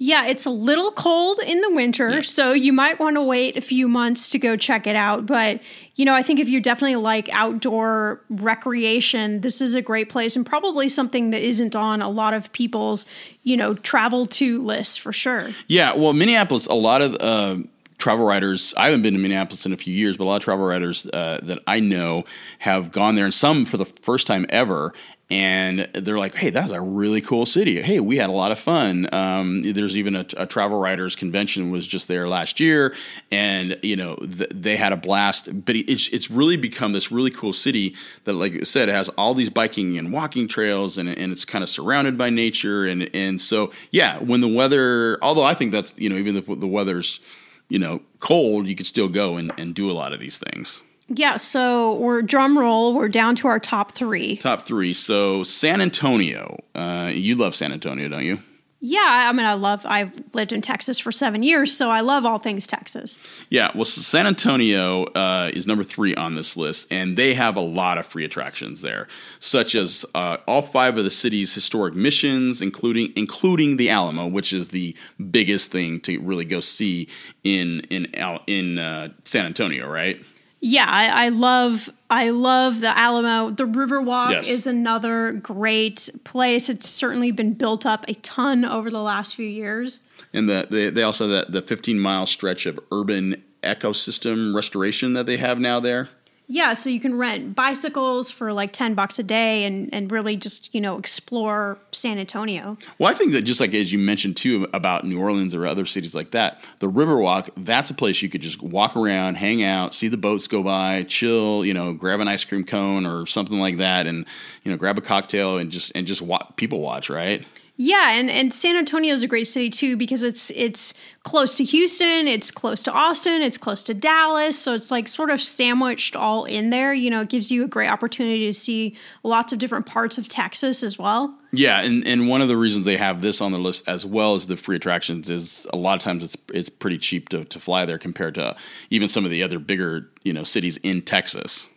yeah, 0.00 0.26
it's 0.26 0.46
a 0.46 0.50
little 0.50 0.92
cold 0.92 1.40
in 1.44 1.60
the 1.60 1.74
winter, 1.74 2.08
yeah. 2.08 2.20
so 2.20 2.52
you 2.52 2.72
might 2.72 3.00
want 3.00 3.16
to 3.16 3.22
wait 3.22 3.56
a 3.56 3.60
few 3.60 3.88
months 3.88 4.28
to 4.30 4.38
go 4.38 4.56
check 4.56 4.86
it 4.86 4.94
out. 4.94 5.26
But, 5.26 5.60
you 5.96 6.04
know, 6.04 6.14
I 6.14 6.22
think 6.22 6.38
if 6.38 6.48
you 6.48 6.60
definitely 6.60 6.94
like 6.94 7.28
outdoor 7.32 8.20
recreation, 8.30 9.40
this 9.40 9.60
is 9.60 9.74
a 9.74 9.82
great 9.82 10.08
place 10.08 10.36
and 10.36 10.46
probably 10.46 10.88
something 10.88 11.30
that 11.30 11.42
isn't 11.42 11.74
on 11.74 12.00
a 12.00 12.08
lot 12.08 12.32
of 12.32 12.52
people's, 12.52 13.06
you 13.42 13.56
know, 13.56 13.74
travel 13.74 14.26
to 14.26 14.62
lists 14.62 14.96
for 14.96 15.12
sure. 15.12 15.50
Yeah, 15.66 15.92
well, 15.96 16.12
Minneapolis, 16.12 16.66
a 16.68 16.74
lot 16.74 17.02
of. 17.02 17.16
Uh, 17.16 17.64
travel 17.98 18.24
writers. 18.24 18.72
I 18.76 18.84
haven't 18.86 19.02
been 19.02 19.14
to 19.14 19.20
Minneapolis 19.20 19.66
in 19.66 19.72
a 19.72 19.76
few 19.76 19.94
years, 19.94 20.16
but 20.16 20.24
a 20.24 20.26
lot 20.26 20.36
of 20.36 20.42
travel 20.42 20.64
writers 20.64 21.06
uh, 21.12 21.40
that 21.42 21.58
I 21.66 21.80
know 21.80 22.24
have 22.60 22.92
gone 22.92 23.16
there, 23.16 23.24
and 23.24 23.34
some 23.34 23.64
for 23.64 23.76
the 23.76 23.84
first 23.84 24.26
time 24.26 24.46
ever. 24.48 24.94
And 25.30 25.90
they're 25.92 26.16
like, 26.16 26.34
"Hey, 26.34 26.48
that's 26.48 26.72
a 26.72 26.80
really 26.80 27.20
cool 27.20 27.44
city. 27.44 27.82
Hey, 27.82 28.00
we 28.00 28.16
had 28.16 28.30
a 28.30 28.32
lot 28.32 28.50
of 28.50 28.58
fun." 28.58 29.12
Um, 29.12 29.60
there's 29.60 29.94
even 29.94 30.16
a, 30.16 30.24
a, 30.38 30.46
travel 30.46 30.78
writers 30.80 31.14
convention 31.16 31.70
was 31.70 31.86
just 31.86 32.08
there 32.08 32.26
last 32.26 32.60
year, 32.60 32.94
and 33.30 33.78
you 33.82 33.94
know 33.94 34.16
th- 34.16 34.50
they 34.54 34.76
had 34.76 34.94
a 34.94 34.96
blast. 34.96 35.66
But 35.66 35.76
it's 35.76 36.08
it's 36.08 36.30
really 36.30 36.56
become 36.56 36.94
this 36.94 37.12
really 37.12 37.30
cool 37.30 37.52
city 37.52 37.94
that, 38.24 38.32
like 38.32 38.54
I 38.54 38.62
said, 38.62 38.88
it 38.88 38.94
has 38.94 39.10
all 39.10 39.34
these 39.34 39.50
biking 39.50 39.98
and 39.98 40.12
walking 40.12 40.48
trails, 40.48 40.96
and 40.96 41.10
and 41.10 41.30
it's 41.30 41.44
kind 41.44 41.62
of 41.62 41.68
surrounded 41.68 42.16
by 42.16 42.30
nature. 42.30 42.86
And 42.86 43.10
and 43.12 43.38
so 43.38 43.70
yeah, 43.90 44.20
when 44.20 44.40
the 44.40 44.48
weather, 44.48 45.18
although 45.20 45.44
I 45.44 45.52
think 45.52 45.72
that's 45.72 45.92
you 45.98 46.08
know 46.08 46.16
even 46.16 46.36
if 46.36 46.46
the 46.46 46.66
weather's 46.66 47.20
you 47.68 47.78
know, 47.78 48.00
cold, 48.20 48.66
you 48.66 48.74
could 48.74 48.86
still 48.86 49.08
go 49.08 49.36
and, 49.36 49.52
and 49.58 49.74
do 49.74 49.90
a 49.90 49.92
lot 49.92 50.12
of 50.12 50.20
these 50.20 50.38
things. 50.38 50.82
Yeah, 51.08 51.36
so 51.36 51.94
we're 51.94 52.20
drum 52.20 52.58
roll. 52.58 52.94
We're 52.94 53.08
down 53.08 53.34
to 53.36 53.48
our 53.48 53.58
top 53.58 53.92
three. 53.92 54.36
Top 54.36 54.62
three. 54.62 54.92
So 54.92 55.42
San 55.42 55.80
Antonio. 55.80 56.62
Uh, 56.74 57.10
you 57.12 57.34
love 57.34 57.54
San 57.54 57.72
Antonio, 57.72 58.08
don't 58.08 58.24
you? 58.24 58.40
Yeah, 58.80 59.28
I 59.28 59.32
mean, 59.32 59.44
I 59.44 59.54
love. 59.54 59.84
I've 59.86 60.12
lived 60.34 60.52
in 60.52 60.60
Texas 60.60 61.00
for 61.00 61.10
seven 61.10 61.42
years, 61.42 61.76
so 61.76 61.90
I 61.90 62.00
love 62.00 62.24
all 62.24 62.38
things 62.38 62.64
Texas. 62.64 63.18
Yeah, 63.50 63.72
well, 63.74 63.84
San 63.84 64.28
Antonio 64.28 65.04
uh, 65.06 65.50
is 65.52 65.66
number 65.66 65.82
three 65.82 66.14
on 66.14 66.36
this 66.36 66.56
list, 66.56 66.86
and 66.88 67.16
they 67.16 67.34
have 67.34 67.56
a 67.56 67.60
lot 67.60 67.98
of 67.98 68.06
free 68.06 68.24
attractions 68.24 68.80
there, 68.80 69.08
such 69.40 69.74
as 69.74 70.06
uh, 70.14 70.36
all 70.46 70.62
five 70.62 70.96
of 70.96 71.02
the 71.02 71.10
city's 71.10 71.52
historic 71.52 71.94
missions, 71.94 72.62
including 72.62 73.12
including 73.16 73.78
the 73.78 73.90
Alamo, 73.90 74.28
which 74.28 74.52
is 74.52 74.68
the 74.68 74.94
biggest 75.28 75.72
thing 75.72 76.00
to 76.02 76.20
really 76.20 76.44
go 76.44 76.60
see 76.60 77.08
in 77.42 77.80
in 77.90 78.06
in 78.46 78.78
uh, 78.78 79.08
San 79.24 79.44
Antonio, 79.44 79.88
right? 79.88 80.24
Yeah, 80.60 80.86
I, 80.88 81.26
I, 81.26 81.28
love 81.28 81.88
I 82.10 82.30
love 82.30 82.80
the 82.80 82.96
Alamo. 82.96 83.50
The 83.50 83.64
Riverwalk 83.64 84.30
yes. 84.30 84.48
is 84.48 84.66
another 84.66 85.32
great 85.32 86.08
place. 86.24 86.68
It's 86.68 86.88
certainly 86.88 87.30
been 87.30 87.54
built 87.54 87.86
up 87.86 88.04
a 88.08 88.14
ton 88.14 88.64
over 88.64 88.90
the 88.90 89.02
last 89.02 89.36
few 89.36 89.46
years. 89.46 90.02
And 90.32 90.48
the, 90.48 90.66
the 90.68 90.90
they 90.90 91.02
also 91.02 91.28
the, 91.28 91.46
the 91.48 91.62
15 91.62 91.98
mile 91.98 92.26
stretch 92.26 92.66
of 92.66 92.78
urban 92.90 93.42
ecosystem 93.62 94.54
restoration 94.54 95.12
that 95.12 95.26
they 95.26 95.36
have 95.36 95.60
now 95.60 95.80
there. 95.80 96.08
Yeah, 96.50 96.72
so 96.72 96.88
you 96.88 96.98
can 96.98 97.18
rent 97.18 97.54
bicycles 97.54 98.30
for 98.30 98.54
like 98.54 98.72
10 98.72 98.94
bucks 98.94 99.18
a 99.18 99.22
day 99.22 99.64
and, 99.64 99.92
and 99.92 100.10
really 100.10 100.34
just, 100.34 100.74
you 100.74 100.80
know, 100.80 100.96
explore 100.98 101.78
San 101.92 102.18
Antonio. 102.18 102.78
Well, 102.98 103.10
I 103.10 103.14
think 103.14 103.32
that 103.32 103.42
just 103.42 103.60
like 103.60 103.74
as 103.74 103.92
you 103.92 103.98
mentioned 103.98 104.38
too 104.38 104.66
about 104.72 105.04
New 105.04 105.20
Orleans 105.20 105.54
or 105.54 105.66
other 105.66 105.84
cities 105.84 106.14
like 106.14 106.30
that, 106.30 106.60
the 106.78 106.90
Riverwalk, 106.90 107.50
that's 107.58 107.90
a 107.90 107.94
place 107.94 108.22
you 108.22 108.30
could 108.30 108.40
just 108.40 108.62
walk 108.62 108.96
around, 108.96 109.34
hang 109.34 109.62
out, 109.62 109.94
see 109.94 110.08
the 110.08 110.16
boats 110.16 110.48
go 110.48 110.62
by, 110.62 111.02
chill, 111.02 111.66
you 111.66 111.74
know, 111.74 111.92
grab 111.92 112.20
an 112.20 112.28
ice 112.28 112.44
cream 112.44 112.64
cone 112.64 113.04
or 113.04 113.26
something 113.26 113.60
like 113.60 113.76
that 113.76 114.06
and, 114.06 114.24
you 114.64 114.70
know, 114.70 114.78
grab 114.78 114.96
a 114.96 115.02
cocktail 115.02 115.58
and 115.58 115.70
just 115.70 115.92
and 115.94 116.06
just 116.06 116.22
wa- 116.22 116.46
people 116.56 116.80
watch, 116.80 117.10
right? 117.10 117.44
Yeah, 117.80 118.10
and, 118.10 118.28
and 118.28 118.52
San 118.52 118.74
Antonio 118.74 119.14
is 119.14 119.22
a 119.22 119.28
great 119.28 119.46
city 119.46 119.70
too 119.70 119.96
because 119.96 120.24
it's 120.24 120.50
it's 120.50 120.94
close 121.22 121.54
to 121.54 121.64
Houston, 121.64 122.26
it's 122.26 122.50
close 122.50 122.82
to 122.82 122.90
Austin, 122.90 123.40
it's 123.40 123.56
close 123.56 123.84
to 123.84 123.94
Dallas, 123.94 124.58
so 124.58 124.74
it's 124.74 124.90
like 124.90 125.06
sort 125.06 125.30
of 125.30 125.40
sandwiched 125.40 126.16
all 126.16 126.44
in 126.44 126.70
there. 126.70 126.92
You 126.92 127.08
know, 127.08 127.20
it 127.20 127.28
gives 127.28 127.52
you 127.52 127.62
a 127.62 127.68
great 127.68 127.88
opportunity 127.88 128.46
to 128.46 128.52
see 128.52 128.96
lots 129.22 129.52
of 129.52 129.60
different 129.60 129.86
parts 129.86 130.18
of 130.18 130.26
Texas 130.26 130.82
as 130.82 130.98
well. 130.98 131.38
Yeah, 131.52 131.80
and, 131.80 132.04
and 132.04 132.28
one 132.28 132.42
of 132.42 132.48
the 132.48 132.56
reasons 132.56 132.84
they 132.84 132.96
have 132.96 133.20
this 133.20 133.40
on 133.40 133.52
the 133.52 133.60
list 133.60 133.84
as 133.86 134.04
well 134.04 134.34
as 134.34 134.48
the 134.48 134.56
free 134.56 134.74
attractions 134.74 135.30
is 135.30 135.64
a 135.72 135.76
lot 135.76 135.96
of 135.96 136.02
times 136.02 136.24
it's 136.24 136.36
it's 136.52 136.68
pretty 136.68 136.98
cheap 136.98 137.28
to, 137.28 137.44
to 137.44 137.60
fly 137.60 137.84
there 137.84 137.98
compared 137.98 138.34
to 138.34 138.56
even 138.90 139.08
some 139.08 139.24
of 139.24 139.30
the 139.30 139.44
other 139.44 139.60
bigger 139.60 140.10
you 140.24 140.32
know 140.32 140.42
cities 140.42 140.78
in 140.78 141.00
Texas. 141.00 141.68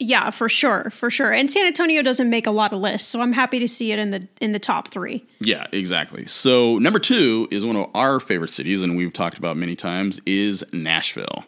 Yeah, 0.00 0.30
for 0.30 0.48
sure, 0.48 0.90
for 0.90 1.08
sure. 1.08 1.32
And 1.32 1.50
San 1.50 1.66
Antonio 1.66 2.02
doesn't 2.02 2.28
make 2.28 2.46
a 2.46 2.50
lot 2.50 2.72
of 2.72 2.80
lists, 2.80 3.08
so 3.08 3.20
I'm 3.20 3.32
happy 3.32 3.60
to 3.60 3.68
see 3.68 3.92
it 3.92 3.98
in 3.98 4.10
the 4.10 4.26
in 4.40 4.52
the 4.52 4.58
top 4.58 4.88
three. 4.88 5.24
Yeah, 5.40 5.66
exactly. 5.72 6.26
So 6.26 6.78
number 6.78 6.98
two 6.98 7.46
is 7.50 7.64
one 7.64 7.76
of 7.76 7.88
our 7.94 8.18
favorite 8.18 8.50
cities, 8.50 8.82
and 8.82 8.96
we've 8.96 9.12
talked 9.12 9.38
about 9.38 9.56
many 9.56 9.76
times, 9.76 10.20
is 10.26 10.64
Nashville. 10.72 11.44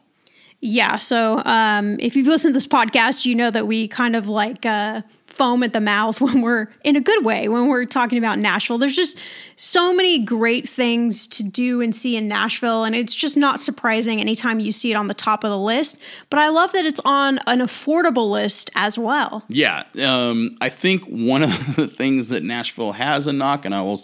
Yeah. 0.61 0.97
So 0.97 1.42
um, 1.45 1.99
if 2.01 2.16
you've 2.16 2.27
listened 2.27 2.55
to 2.55 2.57
this 2.57 2.66
podcast, 2.66 3.25
you 3.25 3.35
know 3.35 3.51
that 3.51 3.66
we 3.66 3.88
kind 3.88 4.16
of 4.16 4.29
like 4.29 4.64
uh, 4.64 5.03
foam 5.27 5.62
at 5.62 5.73
the 5.73 5.81
mouth 5.81 6.21
when 6.21 6.40
we're 6.40 6.69
in 6.83 6.97
a 6.97 7.01
good 7.01 7.25
way 7.25 7.49
when 7.49 7.69
we're 7.69 7.85
talking 7.85 8.19
about 8.19 8.38
Nashville. 8.38 8.79
There's 8.79 8.97
just 8.97 9.19
so 9.57 9.95
many 9.95 10.19
great 10.19 10.69
things 10.69 11.27
to 11.29 11.42
do 11.42 11.81
and 11.81 11.95
see 11.95 12.16
in 12.16 12.27
Nashville, 12.27 12.85
and 12.85 12.95
it's 12.95 13.14
just 13.14 13.37
not 13.37 13.61
surprising 13.61 14.21
anytime 14.21 14.61
you 14.61 14.73
see 14.73 14.90
it 14.90 14.95
on 14.95 15.09
the 15.09 15.14
top 15.14 15.45
of 15.45 15.51
the 15.51 15.59
list. 15.59 15.99
But 16.31 16.38
I 16.38 16.49
love 16.49 16.73
that 16.73 16.87
it's 16.87 17.01
on 17.05 17.38
an 17.47 17.61
affordable 17.61 18.31
list 18.31 18.71
as 18.75 18.99
well. 18.99 19.45
Yeah, 19.49 19.85
um, 20.03 20.53
I 20.61 20.69
think 20.69 21.05
one 21.05 21.42
of 21.42 21.51
the 21.77 21.87
things 21.87 22.31
that 22.31 22.42
Nashville 22.42 22.92
has 22.92 23.27
a 23.27 23.33
knock, 23.33 23.64
and 23.64 23.75
I 23.75 23.83
will 23.83 24.01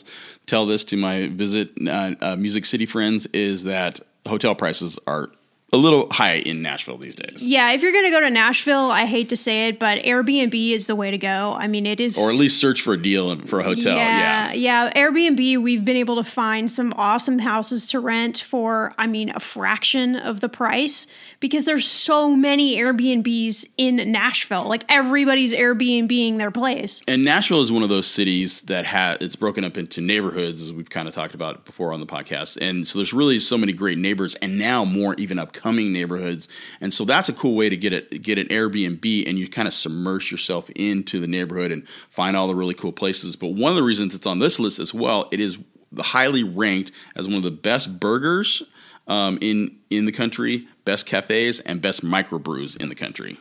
tell 0.47 0.67
this 0.67 0.85
to 0.87 0.97
my 0.97 1.29
visit 1.29 1.71
uh, 1.87 2.15
uh, 2.21 2.37
Music 2.37 2.65
City 2.65 2.87
friends, 2.87 3.27
is 3.33 3.65
that 3.65 4.01
hotel 4.27 4.55
prices 4.55 4.99
are 5.07 5.31
a 5.72 5.78
little 5.78 6.06
high 6.11 6.35
in 6.35 6.61
Nashville 6.61 6.98
these 6.98 7.14
days. 7.14 7.42
Yeah, 7.42 7.72
if 7.72 7.80
you're 7.80 7.92
going 7.92 8.04
to 8.04 8.11
go 8.11 8.20
to 8.20 8.30
Nashville, 8.30 8.90
I 8.90 9.06
hate 9.06 9.30
to 9.30 9.37
say 9.37 9.68
it, 9.68 9.78
but 9.78 10.02
Airbnb 10.02 10.72
is 10.72 10.87
the 10.87 10.94
way 10.94 11.11
to 11.11 11.16
go. 11.16 11.54
I 11.58 11.66
mean, 11.66 11.87
it 11.87 11.98
is. 11.98 12.18
Or 12.18 12.30
at 12.30 12.37
least 12.37 12.61
search 12.61 12.82
for 12.82 12.92
a 12.92 13.00
deal 13.00 13.38
for 13.46 13.61
a 13.61 13.62
hotel. 13.62 13.96
Yeah, 13.96 14.52
yeah. 14.52 14.88
yeah. 14.88 14.92
Airbnb, 14.92 15.62
we've 15.62 15.85
been 15.85 15.96
able 15.96 16.16
to 16.16 16.24
find 16.24 16.70
some 16.70 16.92
awesome 16.96 17.38
houses 17.38 17.87
to 17.88 18.00
rent 18.00 18.40
for, 18.40 18.92
I 18.98 19.06
mean, 19.06 19.30
a 19.30 19.40
fraction 19.40 20.16
of 20.16 20.40
the 20.40 20.48
price 20.48 21.06
because 21.40 21.64
there's 21.64 21.87
so 21.87 22.37
many 22.37 22.76
Airbnbs 22.76 23.64
in 23.78 23.96
Nashville. 24.12 24.68
Like 24.68 24.85
everybody's 24.90 25.54
Airbnbing 25.54 26.37
their 26.37 26.50
place. 26.50 27.00
And 27.08 27.24
Nashville 27.24 27.62
is 27.62 27.72
one 27.72 27.82
of 27.82 27.88
those 27.88 28.06
cities 28.06 28.61
that 28.62 28.85
has 28.87 29.18
it's 29.22 29.37
broken 29.37 29.64
up 29.64 29.78
into 29.78 30.02
neighborhoods, 30.02 30.61
as 30.61 30.72
we've 30.72 30.90
kind 30.90 31.08
of 31.08 31.14
talked 31.14 31.35
about 31.35 31.64
before 31.64 31.92
on 31.94 32.00
the 32.00 32.06
podcast. 32.06 32.58
And 32.61 32.87
so 32.87 32.98
there's 32.98 33.14
really 33.14 33.40
so 33.40 33.56
many 33.56 33.72
great 33.72 33.96
neighbors, 33.96 34.35
and 34.37 34.58
now 34.58 34.85
more 34.85 35.14
even 35.14 35.38
up 35.38 35.52
coming 35.62 35.92
neighborhoods. 35.92 36.48
And 36.81 36.92
so 36.92 37.05
that's 37.05 37.29
a 37.29 37.33
cool 37.33 37.55
way 37.55 37.68
to 37.68 37.77
get 37.77 37.92
it 37.92 38.22
get 38.22 38.38
an 38.38 38.48
Airbnb 38.48 39.29
and 39.29 39.38
you 39.38 39.48
kind 39.48 39.68
of 39.68 39.75
submerge 39.75 40.31
yourself 40.31 40.70
into 40.70 41.20
the 41.20 41.29
neighborhood 41.29 41.70
and 41.70 41.87
find 42.11 42.37
all 42.37 42.48
the 42.48 42.55
really 42.55 42.75
cool 42.75 42.92
places. 42.92 43.37
But 43.37 43.48
one 43.48 43.70
of 43.70 43.77
the 43.77 43.83
reasons 43.83 44.14
it's 44.14 44.27
on 44.27 44.38
this 44.38 44.59
list 44.59 44.79
as 44.79 44.92
well, 44.92 45.29
it 45.31 45.40
is 45.40 45.59
highly 45.98 46.42
ranked 46.42 46.92
as 47.16 47.27
one 47.27 47.37
of 47.37 47.42
the 47.42 47.51
best 47.51 48.01
burgers 48.01 48.62
um, 49.07 49.38
in 49.40 49.77
in 49.90 50.05
the 50.05 50.12
country, 50.12 50.66
best 50.85 51.07
cafes, 51.07 51.61
and 51.61 51.81
best 51.81 52.05
microbrews 52.05 52.77
in 52.77 52.88
the 52.88 52.94
country. 52.94 53.38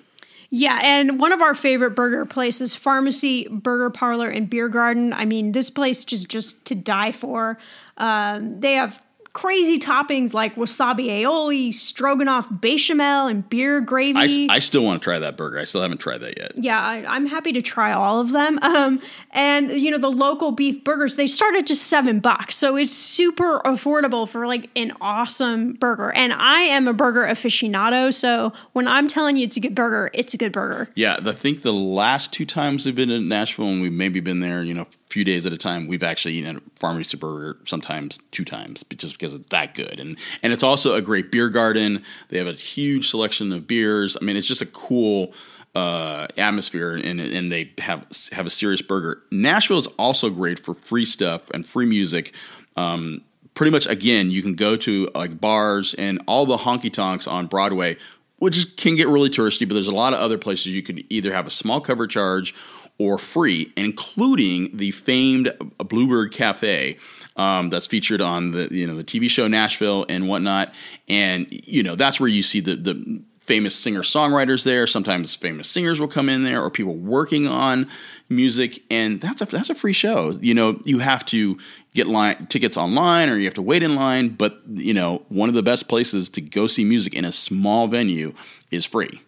Yeah, 0.54 0.80
and 0.84 1.18
one 1.18 1.32
of 1.32 1.42
our 1.42 1.54
favorite 1.54 1.92
burger 1.92 2.26
places, 2.26 2.76
Pharmacy 2.76 3.48
Burger 3.48 3.90
Parlor 3.90 4.30
and 4.30 4.50
Beer 4.50 4.68
Garden. 4.68 5.14
I 5.14 5.24
mean, 5.24 5.54
this 5.54 5.70
place 5.70 6.04
just 6.04 6.28
just 6.30 6.66
to 6.66 6.76
die 6.76 7.12
for. 7.12 7.58
Um, 7.98 8.60
they 8.60 8.74
have 8.74 9.02
crazy 9.34 9.80
toppings 9.80 10.34
like 10.34 10.56
wasabi 10.56 11.08
aioli, 11.08 11.74
stroganoff 11.74 12.48
bechamel, 12.50 13.28
and 13.28 13.48
beer 13.50 13.80
gravy. 13.82 14.48
I, 14.50 14.56
I 14.56 14.60
still 14.60 14.84
want 14.84 15.02
to 15.02 15.04
try 15.04 15.20
that 15.20 15.38
burger. 15.38 15.60
I 15.60 15.64
still 15.64 15.82
haven't 15.82 16.00
tried 16.00 16.20
that 16.20 16.38
yet. 16.38 16.52
Yeah, 16.56 16.80
I, 16.80 17.16
am 17.16 17.26
happy 17.26 17.54
to 17.54 17.62
try 17.62 17.92
all 17.94 18.20
of 18.20 18.32
them. 18.32 18.60
Um, 18.72 19.02
and 19.32 19.72
you 19.72 19.92
know, 19.92 19.98
the 19.98 20.10
local 20.10 20.52
beef 20.52 20.84
burgers 20.86 21.18
they 21.18 21.28
start 21.28 21.56
at 21.56 21.66
just 21.66 21.88
seven 21.88 22.20
bucks, 22.20 22.56
so 22.56 22.78
it's 22.78 22.94
super 22.94 23.60
affordable 23.66 24.28
for 24.28 24.48
like 24.48 24.70
an 24.78 24.94
awesome 25.02 25.74
burger. 25.74 26.12
And 26.14 26.32
I 26.32 26.62
am 26.62 26.88
a 26.88 26.94
burger 26.94 27.24
aficionado, 27.24 28.14
so 28.14 28.54
when 28.72 28.88
I'm 28.88 29.10
telling 29.10 29.36
you 29.36 29.44
it's 29.44 29.58
a 29.58 29.60
good 29.60 29.76
burger, 29.76 30.10
it's 30.14 30.34
a 30.34 30.38
good 30.38 30.54
burger. 30.54 30.90
Yeah, 30.96 31.18
I 31.26 31.34
think 31.34 31.64
the 31.64 31.74
last 31.74 32.32
two 32.32 32.46
times 32.46 32.86
we've 32.86 32.96
been 32.96 33.12
in 33.12 33.28
Nashville, 33.28 33.68
and 33.68 33.82
we've 33.82 33.92
maybe 33.92 34.22
been 34.22 34.40
there, 34.40 34.64
you 34.64 34.74
know, 34.74 34.88
few 35.12 35.24
days 35.24 35.46
at 35.46 35.54
a 35.54 35.58
time, 35.58 35.88
we've 35.88 36.04
actually 36.04 36.36
eaten 36.36 36.58
at 36.58 36.64
Pharmacy 36.78 37.18
Burger 37.18 37.58
sometimes 37.66 38.20
two 38.32 38.46
times, 38.46 38.84
just 38.96 39.14
because 39.14 39.34
it's 39.34 39.48
that 39.48 39.76
good. 39.76 40.00
And 40.00 40.18
and 40.42 40.54
it's 40.54 40.64
also 40.64 40.96
a 40.96 41.02
great 41.02 41.32
beer 41.32 41.50
garden. 41.50 42.04
They 42.30 42.38
have 42.38 42.48
a 42.48 42.54
huge 42.54 43.10
selection 43.10 43.52
of 43.52 43.68
beers. 43.68 44.18
I 44.20 44.24
mean, 44.24 44.38
it's 44.38 44.48
just 44.48 44.62
a 44.62 44.68
cool 44.68 45.34
uh, 45.76 46.28
atmosphere, 46.38 46.96
and 46.96 47.20
and 47.20 47.52
they 47.52 47.72
have 47.80 48.06
have 48.32 48.46
a 48.46 48.50
serious 48.50 48.82
burger. 48.82 49.22
Nashville 49.32 49.80
is 49.80 49.88
also 50.00 50.30
great 50.30 50.60
for 50.60 50.74
free 50.74 51.06
stuff 51.06 51.50
and 51.52 51.66
free 51.66 51.86
music. 51.86 52.34
Um, 52.76 53.22
pretty 53.54 53.72
much, 53.72 53.86
again, 53.88 54.32
you 54.32 54.42
can 54.42 54.56
go 54.56 54.76
to 54.78 55.10
like 55.14 55.40
bars 55.40 55.94
and 55.96 56.22
all 56.28 56.46
the 56.46 56.58
honky 56.58 56.92
tonks 56.92 57.28
on 57.28 57.48
Broadway, 57.48 57.98
which 58.38 58.76
can 58.78 58.96
get 58.96 59.08
really 59.08 59.30
touristy. 59.30 59.68
But 59.68 59.76
there's 59.76 59.88
a 59.88 59.96
lot 59.96 60.14
of 60.14 60.20
other 60.20 60.38
places 60.38 60.68
you 60.68 60.84
could 60.84 61.04
either 61.10 61.34
have 61.34 61.48
a 61.48 61.52
small 61.52 61.82
cover 61.82 62.08
charge 62.08 62.56
or 62.98 63.18
free, 63.18 63.72
including 63.76 64.76
the 64.76 64.92
famed 64.92 65.54
Bluebird 65.78 66.32
Cafe 66.32 66.98
um, 67.36 67.70
that's 67.70 67.88
featured 67.88 68.22
on 68.22 68.52
the 68.52 68.68
you 68.72 68.88
know 68.88 68.96
the 68.96 69.04
TV 69.04 69.30
show 69.30 69.48
Nashville 69.48 70.06
and 70.10 70.28
whatnot. 70.28 70.74
And 71.08 71.48
you 71.50 71.84
know 71.84 71.96
that's 71.96 72.20
where 72.20 72.30
you 72.30 72.44
see 72.44 72.60
the 72.60 72.76
the 72.76 73.22
famous 73.42 73.76
singer 73.76 74.02
songwriters 74.02 74.64
there. 74.64 74.88
Sometimes 74.88 75.36
famous 75.36 75.68
singers 75.68 76.00
will 76.00 76.08
come 76.08 76.30
in 76.30 76.44
there, 76.44 76.64
or 76.64 76.70
people 76.70 76.96
working 76.96 77.48
on 77.48 77.90
music, 78.30 78.82
and 78.90 79.20
that's 79.20 79.42
a 79.42 79.46
that's 79.46 79.70
a 79.70 79.76
free 79.76 79.94
show. 79.94 80.38
You 80.42 80.54
know, 80.54 80.80
you 80.86 81.00
have 81.00 81.26
to 81.28 81.58
get 81.94 82.08
line 82.08 82.48
tickets 82.48 82.78
online, 82.78 83.30
or 83.30 83.36
you 83.36 83.46
have 83.46 83.54
to 83.56 83.62
wait 83.62 83.84
in 83.84 83.96
line. 83.96 84.30
But 84.30 84.62
you 84.70 84.94
know, 84.94 85.24
one 85.30 85.50
of 85.50 85.56
the 85.56 85.64
best 85.64 85.88
places 85.88 86.30
to 86.30 86.42
go 86.42 86.68
see 86.68 86.86
music 86.86 87.14
in 87.14 87.26
a 87.26 87.32
small 87.32 87.88
venue 87.88 88.34
is 88.70 88.86
free. 88.86 89.22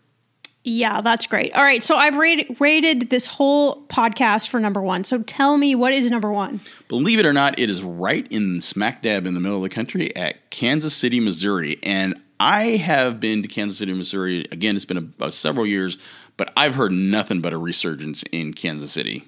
Yeah, 0.65 1.01
that's 1.01 1.27
great. 1.27 1.53
All 1.55 1.63
right, 1.63 1.83
so 1.83 1.97
I've 1.97 2.15
rated, 2.15 2.55
rated 2.61 3.09
this 3.09 3.25
whole 3.25 3.81
podcast 3.87 4.47
for 4.47 4.61
number 4.61 4.81
one. 4.81 5.03
So 5.03 5.21
tell 5.21 5.57
me, 5.57 5.75
what 5.75 5.93
is 5.93 6.09
number 6.09 6.31
one? 6.31 6.61
Believe 6.87 7.19
it 7.19 7.25
or 7.25 7.33
not, 7.33 7.59
it 7.59 7.69
is 7.69 7.83
right 7.83 8.25
in 8.29 8.61
smack 8.61 9.01
dab 9.01 9.27
in 9.27 9.33
the 9.33 9.41
middle 9.41 9.57
of 9.57 9.63
the 9.63 9.69
country 9.69 10.15
at 10.15 10.49
Kansas 10.51 10.95
City, 10.95 11.19
Missouri. 11.19 11.79
And 11.83 12.21
I 12.39 12.77
have 12.77 13.19
been 13.19 13.41
to 13.41 13.49
Kansas 13.49 13.77
City, 13.77 13.93
Missouri. 13.93 14.47
Again, 14.51 14.77
it's 14.77 14.85
been 14.85 14.97
about 14.97 15.33
several 15.33 15.65
years, 15.65 15.97
but 16.37 16.53
I've 16.55 16.75
heard 16.75 16.93
nothing 16.93 17.41
but 17.41 17.51
a 17.51 17.57
resurgence 17.57 18.23
in 18.31 18.53
Kansas 18.53 18.91
City. 18.91 19.27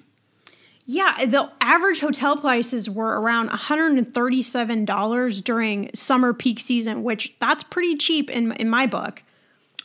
Yeah, 0.86 1.26
the 1.26 1.50
average 1.60 2.00
hotel 2.00 2.36
prices 2.36 2.88
were 2.88 3.20
around 3.20 3.50
$137 3.50 5.44
during 5.44 5.90
summer 5.94 6.32
peak 6.32 6.60
season, 6.60 7.02
which 7.02 7.34
that's 7.40 7.64
pretty 7.64 7.96
cheap 7.96 8.30
in 8.30 8.52
in 8.52 8.70
my 8.70 8.86
book. 8.86 9.22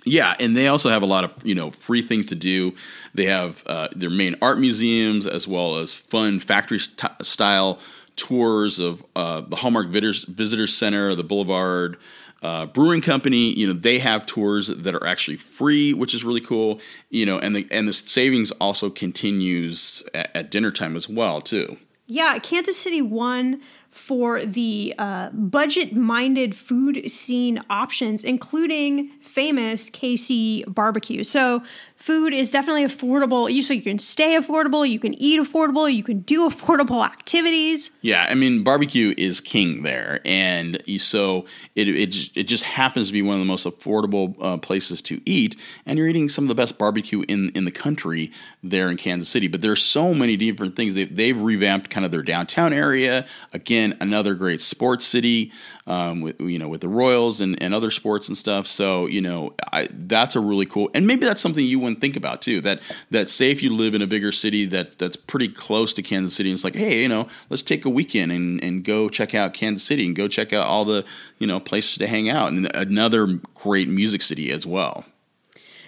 Yeah, 0.04 0.36
and 0.40 0.58
they 0.58 0.68
also 0.68 0.90
have 0.90 1.04
a 1.04 1.06
lot 1.06 1.24
of 1.24 1.34
you 1.46 1.56
know 1.56 1.72
free 1.72 2.02
things 2.02 2.28
to 2.28 2.36
do. 2.36 2.74
They 3.14 3.26
have 3.26 3.64
uh, 3.66 3.90
their 3.96 4.10
main 4.10 4.36
art 4.42 4.60
museums 4.60 5.28
as 5.28 5.48
well 5.48 5.78
as 5.78 5.94
fun 5.94 6.40
factory 6.40 6.80
st- 6.80 7.12
style 7.22 7.80
tours 8.16 8.80
of 8.80 9.04
uh, 9.16 9.42
the 9.42 9.56
Hallmark 9.56 9.88
Visitors, 9.90 10.76
Center, 10.76 11.16
the 11.16 11.24
Boulevard 11.24 11.98
uh, 12.42 12.66
Brewing 12.68 13.02
Company. 13.02 13.54
You 13.54 13.68
know 13.68 13.74
they 13.74 14.00
have 14.00 14.26
tours 14.26 14.68
that 14.68 14.96
are 14.96 15.06
actually 15.06 15.38
free, 15.38 15.94
which 15.94 16.14
is 16.14 16.24
really 16.24 16.42
cool. 16.42 16.80
You 17.10 17.26
know, 17.26 17.38
and 17.38 17.56
the 17.56 17.68
and 17.70 17.88
the 17.88 17.94
savings 17.94 18.52
also 18.54 18.90
continues 18.90 20.04
at, 20.14 20.32
at 20.36 20.52
dinner 20.52 20.72
time 20.72 20.96
as 20.96 21.08
well 21.08 21.42
too. 21.42 21.78
Yeah, 22.08 22.40
Kansas 22.40 22.78
City 22.78 23.02
won 23.02 23.62
for 23.92 24.44
the 24.46 24.96
uh, 24.98 25.30
budget 25.32 25.94
minded 25.94 26.56
food 26.56 27.12
scene 27.12 27.62
options, 27.70 28.24
including 28.24 29.10
famous 29.22 29.90
KC 29.90 30.74
barbecue. 30.74 31.24
So, 31.24 31.60
food 32.02 32.34
is 32.34 32.50
definitely 32.50 32.84
affordable. 32.84 33.52
You 33.52 33.62
so 33.62 33.74
you 33.74 33.82
can 33.82 34.00
stay 34.00 34.36
affordable, 34.36 34.88
you 34.88 35.00
can 35.00 35.14
eat 35.22 35.40
affordable, 35.40 35.94
you 35.94 36.04
can 36.04 36.20
do 36.22 36.50
affordable 36.50 37.06
activities. 37.06 37.92
Yeah, 38.02 38.26
I 38.28 38.34
mean 38.34 38.64
barbecue 38.64 39.14
is 39.18 39.40
king 39.40 39.84
there, 39.84 40.20
and 40.26 40.82
so 41.00 41.46
it 41.76 41.88
it 41.88 42.32
it 42.36 42.44
just 42.44 42.64
happens 42.64 43.08
to 43.08 43.14
be 43.14 43.22
one 43.22 43.36
of 43.36 43.40
the 43.40 43.46
most 43.46 43.66
affordable 43.66 44.36
uh, 44.42 44.58
places 44.58 45.02
to 45.04 45.22
eat, 45.26 45.56
and 45.86 45.98
you're 45.98 46.08
eating 46.08 46.30
some 46.30 46.44
of 46.46 46.50
the 46.50 46.56
best 46.56 46.78
barbecue 46.78 47.24
in 47.28 47.50
in 47.50 47.66
the 47.66 47.72
country 47.72 48.32
there 48.64 48.90
in 48.90 48.98
Kansas 48.98 49.30
City. 49.30 49.48
But 49.48 49.62
there's 49.62 49.82
so 49.82 50.14
many 50.14 50.36
different 50.38 50.76
things. 50.76 50.96
They, 50.96 51.06
they've 51.06 51.40
revamped 51.40 51.90
kind 51.90 52.06
of 52.06 52.12
their 52.12 52.24
downtown 52.24 52.74
area. 52.74 53.26
Again, 53.54 53.98
another 54.00 54.34
great 54.34 54.62
sports 54.62 55.06
city 55.06 55.52
um, 55.88 56.22
with 56.22 56.40
you 56.40 56.58
know 56.58 56.68
with 56.68 56.82
the 56.82 56.90
Royals 56.90 57.42
and, 57.42 57.62
and 57.62 57.74
other 57.74 57.92
sports 57.92 58.28
and 58.28 58.38
stuff. 58.38 58.66
So 58.66 59.06
you 59.06 59.22
know 59.22 59.54
I, 59.72 59.88
that's 59.92 60.36
a 60.36 60.40
really 60.40 60.66
cool, 60.66 60.90
and 60.94 61.06
maybe 61.06 61.26
that's 61.26 61.42
something 61.42 61.64
you 61.64 61.80
think 61.96 62.16
about 62.16 62.42
too. 62.42 62.62
That 62.62 62.82
that 63.10 63.30
say 63.30 63.52
if 63.52 63.62
you 63.62 63.76
live 63.76 63.96
in 63.96 64.02
a 64.02 64.08
bigger 64.08 64.32
city 64.32 64.66
that 64.68 64.98
that's 64.98 65.16
pretty 65.16 65.48
close 65.48 65.94
to 65.94 66.02
Kansas 66.02 66.36
City, 66.36 66.50
and 66.50 66.56
it's 66.56 66.64
like 66.64 66.76
hey 66.76 67.02
you 67.02 67.10
know 67.10 67.28
let's 67.50 67.64
take 67.64 67.86
a 67.86 67.90
weekend 67.90 68.32
and 68.32 68.64
and 68.64 68.84
go 68.84 69.10
check 69.10 69.36
out 69.36 69.54
Kansas 69.54 69.86
City 69.86 70.06
and 70.06 70.16
go 70.16 70.28
check 70.28 70.54
out 70.54 70.66
all 70.66 70.86
the 70.86 71.04
you 71.40 71.48
know 71.48 71.60
places 71.60 71.98
to 71.98 72.08
hang 72.08 72.30
out 72.30 72.52
and 72.52 72.74
another 72.76 73.40
great 73.54 73.90
music 73.90 74.22
city 74.22 74.52
as 74.52 74.66
well. 74.66 75.06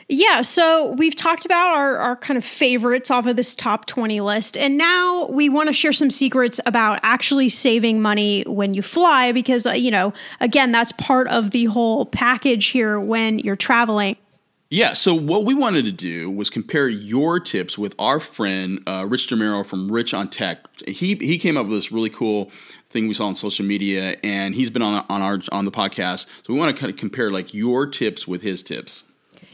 Yeah, 0.10 0.42
so 0.42 0.92
we've 0.92 1.16
talked 1.16 1.46
about 1.46 1.76
our, 1.76 1.98
our 1.98 2.16
kind 2.16 2.38
of 2.38 2.44
favorites 2.44 3.10
off 3.10 3.26
of 3.26 3.36
this 3.36 3.56
top 3.56 3.86
20 3.86 4.20
list. 4.20 4.58
And 4.58 4.78
now 4.78 5.28
we 5.28 5.50
want 5.50 5.68
to 5.68 5.74
share 5.74 5.94
some 5.94 6.10
secrets 6.10 6.60
about 6.66 7.00
actually 7.04 7.50
saving 7.50 8.02
money 8.02 8.44
when 8.46 8.74
you 8.74 8.82
fly, 8.82 9.32
because, 9.32 9.66
uh, 9.66 9.72
you 9.72 9.92
know, 9.92 10.14
again, 10.40 10.72
that's 10.72 10.92
part 10.94 11.28
of 11.30 11.52
the 11.52 11.66
whole 11.66 12.06
package 12.06 12.68
here 12.68 13.00
when 13.00 13.40
you're 13.40 13.56
traveling. 13.56 14.18
Yeah, 14.74 14.94
so 14.94 15.14
what 15.14 15.46
we 15.46 15.54
wanted 15.54 15.86
to 15.86 15.92
do 15.92 16.32
was 16.32 16.50
compare 16.50 16.90
your 16.90 17.40
tips 17.40 17.78
with 17.78 17.94
our 18.00 18.20
friend 18.20 18.82
uh, 18.88 19.06
Rich 19.08 19.28
DeMuro 19.28 19.64
from 19.64 19.92
Rich 19.92 20.16
on 20.16 20.30
Tech. 20.30 20.66
He 20.88 21.14
he 21.14 21.38
came 21.38 21.58
up 21.58 21.68
with 21.68 21.76
this 21.78 21.92
really 21.92 22.10
cool 22.10 22.50
thing 22.90 23.08
we 23.08 23.14
saw 23.14 23.28
on 23.28 23.36
social 23.36 23.68
media, 23.68 24.18
and 24.24 24.56
he's 24.56 24.72
been 24.72 24.82
on 24.82 25.06
on 25.10 25.22
our 25.22 25.40
on 25.52 25.66
the 25.66 25.72
podcast. 25.72 26.26
So 26.42 26.54
we 26.54 26.56
want 26.56 26.76
to 26.76 26.80
kind 26.80 26.92
of 26.92 26.98
compare 26.98 27.30
like 27.30 27.54
your 27.54 27.86
tips 27.86 28.28
with 28.28 28.42
his 28.42 28.64
tips. 28.64 29.04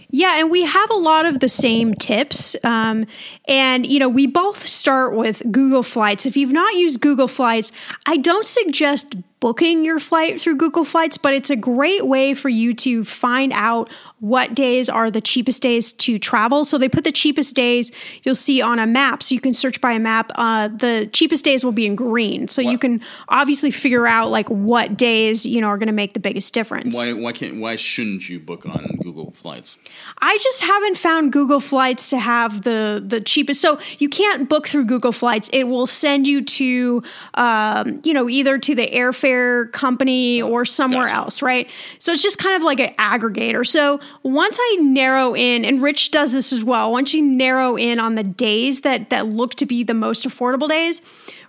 Yeah, 0.09 0.39
and 0.39 0.49
we 0.49 0.63
have 0.63 0.89
a 0.89 0.95
lot 0.95 1.25
of 1.25 1.41
the 1.41 1.49
same 1.49 1.93
tips. 1.93 2.55
Um, 2.63 3.05
and, 3.47 3.85
you 3.85 3.99
know, 3.99 4.09
we 4.09 4.25
both 4.25 4.65
start 4.65 5.15
with 5.15 5.43
Google 5.51 5.83
Flights. 5.83 6.25
If 6.25 6.35
you've 6.35 6.51
not 6.51 6.73
used 6.73 6.99
Google 6.99 7.27
Flights, 7.27 7.71
I 8.07 8.17
don't 8.17 8.47
suggest 8.47 9.15
booking 9.39 9.85
your 9.85 9.99
flight 9.99 10.39
through 10.39 10.57
Google 10.57 10.83
Flights, 10.83 11.17
but 11.17 11.33
it's 11.33 11.49
a 11.49 11.55
great 11.55 12.05
way 12.05 12.33
for 12.33 12.49
you 12.49 12.73
to 12.75 13.03
find 13.03 13.53
out 13.53 13.89
what 14.19 14.53
days 14.53 14.89
are 14.89 15.09
the 15.09 15.21
cheapest 15.21 15.61
days 15.61 15.93
to 15.93 16.19
travel. 16.19 16.65
So 16.65 16.77
they 16.77 16.89
put 16.89 17.05
the 17.05 17.11
cheapest 17.11 17.55
days 17.55 17.89
you'll 18.23 18.35
see 18.35 18.61
on 18.61 18.79
a 18.79 18.85
map. 18.85 19.23
So 19.23 19.33
you 19.33 19.41
can 19.41 19.53
search 19.53 19.79
by 19.79 19.93
a 19.93 19.99
map. 19.99 20.31
Uh, 20.35 20.67
the 20.67 21.09
cheapest 21.13 21.45
days 21.45 21.63
will 21.63 21.71
be 21.71 21.85
in 21.85 21.95
green. 21.95 22.49
So 22.49 22.61
you 22.61 22.77
can 22.77 23.01
obviously 23.29 23.71
figure 23.71 24.05
out 24.05 24.29
like 24.29 24.49
what 24.49 24.97
days 24.97 25.45
you 25.45 25.61
know 25.61 25.67
are 25.67 25.77
going 25.77 25.87
to 25.87 25.93
make 25.93 26.13
the 26.13 26.19
biggest 26.19 26.53
difference. 26.53 26.95
Why 26.95 27.13
why 27.13 27.31
can't 27.31 27.59
why 27.59 27.77
shouldn't 27.77 28.27
you 28.27 28.39
book 28.39 28.65
on 28.65 28.99
Google 29.01 29.31
Flights? 29.31 29.77
I 30.17 30.37
just 30.37 30.61
haven't 30.61 30.97
found 30.97 31.31
Google 31.31 31.61
Flights 31.61 32.09
to 32.09 32.19
have 32.19 32.63
the 32.63 33.01
the 33.05 33.21
cheapest. 33.21 33.61
So 33.61 33.79
you 33.99 34.09
can't 34.09 34.49
book 34.49 34.67
through 34.67 34.85
Google 34.85 35.13
Flights. 35.13 35.49
It 35.53 35.63
will 35.63 35.87
send 35.87 36.27
you 36.27 36.43
to 36.43 37.03
um, 37.35 38.01
you 38.03 38.13
know 38.13 38.27
either 38.27 38.57
to 38.57 38.75
the 38.75 38.87
airfare 38.87 39.28
company 39.67 40.41
or 40.41 40.65
somewhere 40.65 41.07
gotcha. 41.07 41.17
else, 41.17 41.41
right? 41.41 41.69
So 41.99 42.11
it's 42.11 42.21
just 42.21 42.37
kind 42.37 42.55
of 42.55 42.63
like 42.63 42.79
an 42.79 42.93
aggregator. 42.95 43.65
So 43.65 43.99
once 44.23 44.57
I 44.59 44.77
narrow 44.81 45.35
in, 45.35 45.65
and 45.65 45.81
Rich 45.81 46.11
does 46.11 46.31
this 46.31 46.51
as 46.51 46.63
well, 46.63 46.91
once 46.91 47.13
you 47.13 47.21
narrow 47.21 47.77
in 47.77 47.99
on 47.99 48.15
the 48.15 48.23
days 48.23 48.81
that 48.81 49.09
that 49.09 49.29
look 49.29 49.55
to 49.55 49.65
be 49.65 49.83
the 49.83 49.93
most 49.93 50.27
affordable 50.27 50.67
days, 50.67 51.01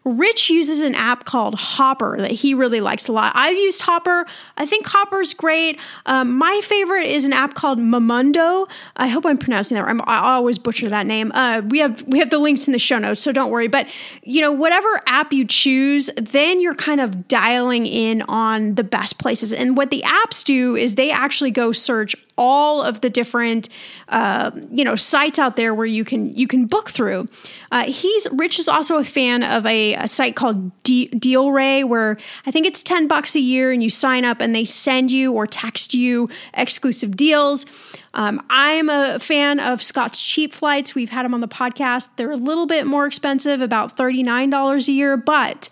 Rich 0.04 0.48
uses 0.48 0.80
an 0.80 0.94
app 0.94 1.24
called 1.24 1.54
Hopper 1.54 2.16
that 2.18 2.30
he 2.30 2.54
really 2.54 2.80
likes 2.80 3.08
a 3.08 3.12
lot. 3.12 3.32
I've 3.34 3.56
used 3.56 3.82
Hopper. 3.82 4.26
I 4.56 4.64
think 4.64 4.86
Hopper's 4.86 5.34
great. 5.34 5.78
Um, 6.06 6.38
my 6.38 6.60
favorite 6.64 7.06
is 7.06 7.26
an 7.26 7.32
app 7.32 7.54
called 7.54 7.78
Momondo. 7.78 8.68
I 8.96 9.08
hope 9.08 9.26
I'm 9.26 9.36
pronouncing 9.36 9.74
that 9.74 9.82
right. 9.82 9.90
I'm, 9.90 10.00
i 10.06 10.18
always 10.18 10.58
butcher 10.58 10.88
that 10.88 11.06
name. 11.06 11.32
Uh, 11.32 11.62
we 11.68 11.78
have 11.80 12.02
we 12.06 12.18
have 12.18 12.30
the 12.30 12.38
links 12.38 12.66
in 12.66 12.72
the 12.72 12.78
show 12.78 12.98
notes, 12.98 13.20
so 13.20 13.30
don't 13.30 13.50
worry. 13.50 13.68
But 13.68 13.88
you 14.22 14.40
know, 14.40 14.52
whatever 14.52 15.02
app 15.06 15.32
you 15.32 15.44
choose, 15.44 16.08
then 16.16 16.60
you're 16.60 16.74
kind 16.74 17.00
of 17.00 17.28
dialing 17.28 17.86
in 17.86 18.22
on 18.22 18.76
the 18.76 18.84
best 18.84 19.18
places. 19.18 19.52
And 19.52 19.76
what 19.76 19.90
the 19.90 20.02
apps 20.02 20.42
do 20.44 20.76
is 20.76 20.94
they 20.94 21.10
actually 21.10 21.50
go 21.50 21.72
search 21.72 22.16
all 22.40 22.82
of 22.82 23.02
the 23.02 23.10
different 23.10 23.68
uh, 24.08 24.50
you 24.72 24.82
know 24.82 24.96
sites 24.96 25.38
out 25.38 25.56
there 25.56 25.74
where 25.74 25.86
you 25.86 26.04
can 26.04 26.34
you 26.34 26.48
can 26.48 26.64
book 26.66 26.90
through. 26.90 27.28
Uh, 27.70 27.84
he's 27.84 28.26
Rich 28.32 28.58
is 28.58 28.66
also 28.66 28.96
a 28.96 29.04
fan 29.04 29.44
of 29.44 29.66
a, 29.66 29.94
a 29.94 30.08
site 30.08 30.34
called 30.34 30.72
De- 30.82 31.10
DealRay 31.10 31.84
where 31.84 32.16
I 32.46 32.50
think 32.50 32.66
it's 32.66 32.82
ten 32.82 33.06
bucks 33.06 33.36
a 33.36 33.40
year 33.40 33.70
and 33.70 33.82
you 33.82 33.90
sign 33.90 34.24
up 34.24 34.40
and 34.40 34.54
they 34.54 34.64
send 34.64 35.12
you 35.12 35.32
or 35.32 35.46
text 35.46 35.92
you 35.92 36.28
exclusive 36.54 37.14
deals. 37.14 37.66
Um, 38.14 38.44
I'm 38.50 38.88
a 38.88 39.20
fan 39.20 39.60
of 39.60 39.82
Scott's 39.82 40.20
Cheap 40.20 40.52
Flights. 40.52 40.96
We've 40.96 41.10
had 41.10 41.24
them 41.24 41.34
on 41.34 41.40
the 41.40 41.48
podcast. 41.48 42.08
They're 42.16 42.32
a 42.32 42.36
little 42.36 42.66
bit 42.66 42.86
more 42.86 43.06
expensive, 43.06 43.60
about 43.60 43.96
$39 43.96 44.88
a 44.88 44.92
year, 44.92 45.16
but 45.16 45.68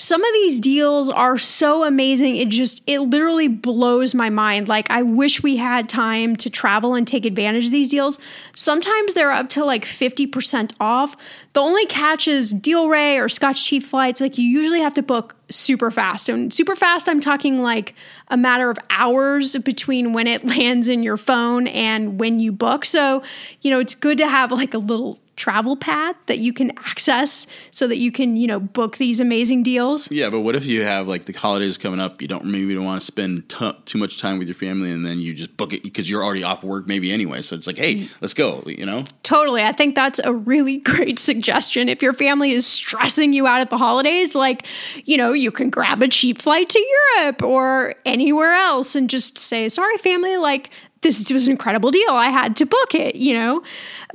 some 0.00 0.22
of 0.24 0.32
these 0.32 0.60
deals 0.60 1.08
are 1.08 1.36
so 1.36 1.82
amazing. 1.82 2.36
It 2.36 2.50
just, 2.50 2.84
it 2.86 3.00
literally 3.00 3.48
blows 3.48 4.14
my 4.14 4.30
mind. 4.30 4.68
Like, 4.68 4.88
I 4.92 5.02
wish 5.02 5.42
we 5.42 5.56
had 5.56 5.88
time 5.88 6.36
to 6.36 6.48
travel 6.48 6.94
and 6.94 7.04
take 7.04 7.26
advantage 7.26 7.66
of 7.66 7.72
these 7.72 7.90
deals. 7.90 8.20
Sometimes 8.54 9.14
they're 9.14 9.32
up 9.32 9.48
to 9.50 9.64
like 9.64 9.84
50% 9.84 10.72
off. 10.78 11.16
The 11.52 11.60
only 11.60 11.84
catch 11.86 12.28
is 12.28 12.54
DealRay 12.54 13.20
or 13.20 13.28
Scott's 13.28 13.66
Cheap 13.66 13.82
Flights. 13.82 14.20
Like, 14.20 14.38
you 14.38 14.44
usually 14.44 14.82
have 14.82 14.94
to 14.94 15.02
book 15.02 15.34
super 15.50 15.90
fast. 15.90 16.28
And 16.28 16.54
super 16.54 16.76
fast, 16.76 17.08
I'm 17.08 17.20
talking 17.20 17.60
like 17.60 17.96
a 18.28 18.36
matter 18.36 18.70
of 18.70 18.78
hours 18.90 19.56
between 19.56 20.12
when 20.12 20.28
it 20.28 20.44
lands 20.46 20.86
in 20.86 21.02
your 21.02 21.16
phone 21.16 21.66
and 21.66 22.20
when 22.20 22.38
you 22.38 22.52
book. 22.52 22.84
So, 22.84 23.24
you 23.62 23.72
know, 23.72 23.80
it's 23.80 23.96
good 23.96 24.18
to 24.18 24.28
have 24.28 24.52
like 24.52 24.74
a 24.74 24.78
little 24.78 25.18
travel 25.38 25.76
pad 25.76 26.16
that 26.26 26.38
you 26.38 26.52
can 26.52 26.72
access 26.78 27.46
so 27.70 27.86
that 27.86 27.96
you 27.96 28.12
can, 28.12 28.36
you 28.36 28.46
know, 28.46 28.60
book 28.60 28.98
these 28.98 29.20
amazing 29.20 29.62
deals. 29.62 30.10
Yeah, 30.10 30.28
but 30.28 30.40
what 30.40 30.56
if 30.56 30.66
you 30.66 30.82
have 30.84 31.08
like 31.08 31.24
the 31.24 31.32
holidays 31.32 31.78
coming 31.78 32.00
up, 32.00 32.20
you 32.20 32.28
don't 32.28 32.44
maybe 32.44 32.74
don't 32.74 32.84
want 32.84 33.00
to 33.00 33.06
spend 33.06 33.48
t- 33.48 33.72
too 33.86 33.98
much 33.98 34.20
time 34.20 34.38
with 34.38 34.48
your 34.48 34.56
family 34.56 34.90
and 34.90 35.06
then 35.06 35.20
you 35.20 35.32
just 35.32 35.56
book 35.56 35.72
it 35.72 35.82
because 35.82 36.10
you're 36.10 36.22
already 36.22 36.42
off 36.42 36.62
work 36.62 36.86
maybe 36.86 37.12
anyway. 37.12 37.40
So 37.40 37.56
it's 37.56 37.66
like, 37.66 37.78
hey, 37.78 37.94
mm. 37.94 38.10
let's 38.20 38.34
go, 38.34 38.62
you 38.66 38.84
know? 38.84 39.04
Totally. 39.22 39.62
I 39.62 39.72
think 39.72 39.94
that's 39.94 40.18
a 40.22 40.32
really 40.32 40.78
great 40.90 41.18
suggestion. 41.18 41.88
If 41.88 42.02
your 42.02 42.12
family 42.12 42.50
is 42.50 42.66
stressing 42.66 43.32
you 43.32 43.46
out 43.46 43.60
at 43.60 43.70
the 43.70 43.78
holidays, 43.78 44.34
like, 44.34 44.66
you 45.04 45.16
know, 45.16 45.32
you 45.32 45.52
can 45.52 45.70
grab 45.70 46.02
a 46.02 46.08
cheap 46.08 46.42
flight 46.42 46.68
to 46.70 46.86
Europe 47.16 47.42
or 47.42 47.94
anywhere 48.04 48.54
else 48.54 48.96
and 48.96 49.08
just 49.08 49.38
say, 49.38 49.68
sorry, 49.68 49.96
family, 49.98 50.36
like 50.36 50.70
this 51.02 51.30
was 51.32 51.46
an 51.46 51.52
incredible 51.52 51.90
deal. 51.90 52.10
I 52.10 52.26
had 52.26 52.56
to 52.56 52.66
book 52.66 52.94
it, 52.94 53.16
you 53.16 53.34
know. 53.34 53.62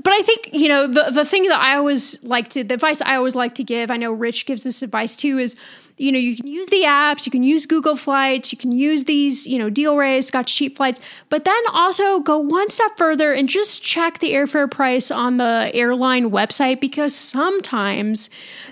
But 0.02 0.13
I 0.13 0.22
think, 0.22 0.50
you 0.52 0.67
know, 0.67 0.88
the 0.88 1.12
the 1.12 1.26
thing 1.26 1.48
that 1.48 1.62
I 1.62 1.76
always 1.76 2.24
like 2.24 2.50
to 2.50 2.63
the 2.63 2.74
advice 2.74 3.02
I 3.02 3.15
always 3.15 3.36
like 3.36 3.56
to 3.56 3.63
give, 3.63 3.91
I 3.91 3.98
know 3.98 4.12
Rich 4.12 4.46
gives 4.46 4.63
this 4.63 4.82
advice 4.82 5.15
too, 5.15 5.38
is 5.38 5.56
you 5.98 6.12
know, 6.12 6.20
you 6.20 6.36
can 6.36 6.48
use 6.48 6.68
the 6.68 6.82
apps, 6.82 7.26
you 7.26 7.32
can 7.32 7.44
use 7.44 7.66
Google 7.66 7.96
Flights, 7.96 8.52
you 8.52 8.58
can 8.58 8.72
use 8.72 9.04
these, 9.04 9.46
you 9.46 9.60
know, 9.60 9.70
DealRays, 9.70 10.24
Scott's 10.24 10.52
Cheap 10.52 10.78
Flights, 10.78 11.00
but 11.30 11.46
then 11.46 11.64
also 11.72 12.20
go 12.20 12.40
one 12.40 12.70
step 12.70 12.98
further 12.98 13.32
and 13.32 13.48
just 13.48 13.84
check 13.84 14.20
the 14.20 14.34
airfare 14.34 14.70
price 14.70 15.12
on 15.12 15.38
the 15.38 15.72
airline 15.74 16.32
website 16.32 16.80
because 16.80 17.16
sometimes 17.16 18.30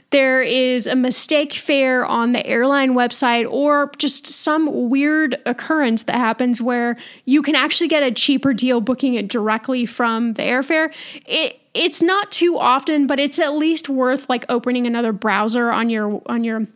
there 0.09 0.41
is 0.41 0.87
a 0.87 0.95
mistake 0.95 1.53
fare 1.53 2.05
on 2.05 2.31
the 2.31 2.45
airline 2.45 2.93
website 2.93 3.49
or 3.49 3.91
just 3.97 4.27
some 4.27 4.89
weird 4.89 5.37
occurrence 5.45 6.03
that 6.03 6.15
happens 6.15 6.61
where 6.61 6.97
you 7.25 7.41
can 7.41 7.55
actually 7.55 7.87
get 7.87 8.03
a 8.03 8.11
cheaper 8.11 8.53
deal 8.53 8.81
booking 8.81 9.13
it 9.13 9.27
directly 9.27 9.85
from 9.85 10.33
the 10.33 10.43
airfare. 10.43 10.93
It 11.25 11.57
it's 11.73 12.01
not 12.01 12.31
too 12.31 12.57
often, 12.57 13.07
but 13.07 13.17
it's 13.17 13.39
at 13.39 13.53
least 13.53 13.87
worth 13.87 14.29
like 14.29 14.43
opening 14.49 14.85
another 14.85 15.13
browser 15.13 15.71
on 15.71 15.89
your 15.89 16.21
on 16.25 16.43
your 16.43 16.67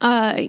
uh, 0.00 0.44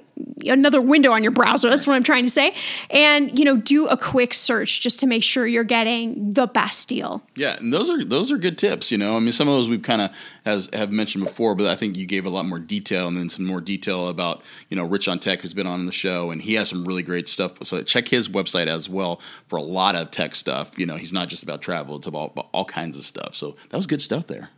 another 0.45 0.81
window 0.81 1.11
on 1.11 1.23
your 1.23 1.31
browser. 1.31 1.69
That's 1.69 1.85
what 1.85 1.95
I'm 1.95 2.03
trying 2.03 2.23
to 2.23 2.29
say. 2.29 2.55
And 2.89 3.37
you 3.37 3.45
know, 3.45 3.57
do 3.57 3.87
a 3.87 3.97
quick 3.97 4.33
search 4.33 4.81
just 4.81 4.99
to 5.01 5.07
make 5.07 5.23
sure 5.23 5.45
you're 5.45 5.63
getting 5.63 6.33
the 6.33 6.47
best 6.47 6.87
deal. 6.87 7.21
Yeah, 7.35 7.57
and 7.57 7.73
those 7.73 7.89
are 7.89 8.03
those 8.03 8.31
are 8.31 8.37
good 8.37 8.57
tips. 8.57 8.91
You 8.91 8.97
know, 8.97 9.15
I 9.15 9.19
mean, 9.19 9.33
some 9.33 9.47
of 9.47 9.53
those 9.53 9.69
we've 9.69 9.81
kind 9.81 10.01
of 10.45 10.69
have 10.73 10.91
mentioned 10.91 11.23
before, 11.23 11.55
but 11.55 11.67
I 11.67 11.75
think 11.75 11.97
you 11.97 12.05
gave 12.05 12.25
a 12.25 12.29
lot 12.29 12.45
more 12.45 12.59
detail 12.59 13.07
and 13.07 13.17
then 13.17 13.29
some 13.29 13.45
more 13.45 13.61
detail 13.61 14.07
about 14.07 14.43
you 14.69 14.77
know 14.77 14.83
Rich 14.83 15.07
on 15.07 15.19
Tech 15.19 15.41
who's 15.41 15.53
been 15.53 15.67
on 15.67 15.85
the 15.85 15.91
show 15.91 16.31
and 16.31 16.41
he 16.41 16.53
has 16.55 16.69
some 16.69 16.85
really 16.85 17.03
great 17.03 17.27
stuff. 17.27 17.53
So 17.63 17.81
check 17.83 18.07
his 18.07 18.29
website 18.29 18.67
as 18.67 18.89
well 18.89 19.19
for 19.47 19.57
a 19.57 19.63
lot 19.63 19.95
of 19.95 20.11
tech 20.11 20.35
stuff. 20.35 20.77
You 20.77 20.85
know, 20.85 20.95
he's 20.95 21.13
not 21.13 21.29
just 21.29 21.43
about 21.43 21.61
travel; 21.61 21.97
it's 21.97 22.07
about 22.07 22.47
all 22.53 22.65
kinds 22.65 22.97
of 22.97 23.05
stuff. 23.05 23.35
So 23.35 23.55
that 23.69 23.77
was 23.77 23.87
good 23.87 24.01
stuff 24.01 24.27
there. 24.27 24.49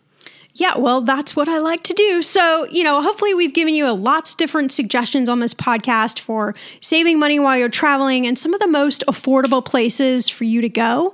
Yeah, 0.55 0.77
well, 0.77 1.01
that's 1.01 1.35
what 1.35 1.49
I 1.49 1.57
like 1.57 1.81
to 1.83 1.93
do. 1.93 2.21
So, 2.21 2.65
you 2.65 2.83
know, 2.83 3.01
hopefully 3.01 3.33
we've 3.33 3.53
given 3.53 3.73
you 3.73 3.87
a 3.87 3.93
lots 3.93 4.35
different 4.35 4.71
suggestions 4.71 5.27
on 5.27 5.39
this 5.39 5.53
podcast 5.53 6.19
for 6.19 6.53
saving 6.79 7.17
money 7.17 7.39
while 7.39 7.57
you're 7.57 7.69
traveling 7.69 8.27
and 8.27 8.37
some 8.37 8.53
of 8.53 8.59
the 8.59 8.67
most 8.67 9.03
affordable 9.07 9.65
places 9.65 10.29
for 10.29 10.43
you 10.43 10.61
to 10.61 10.69
go. 10.69 11.13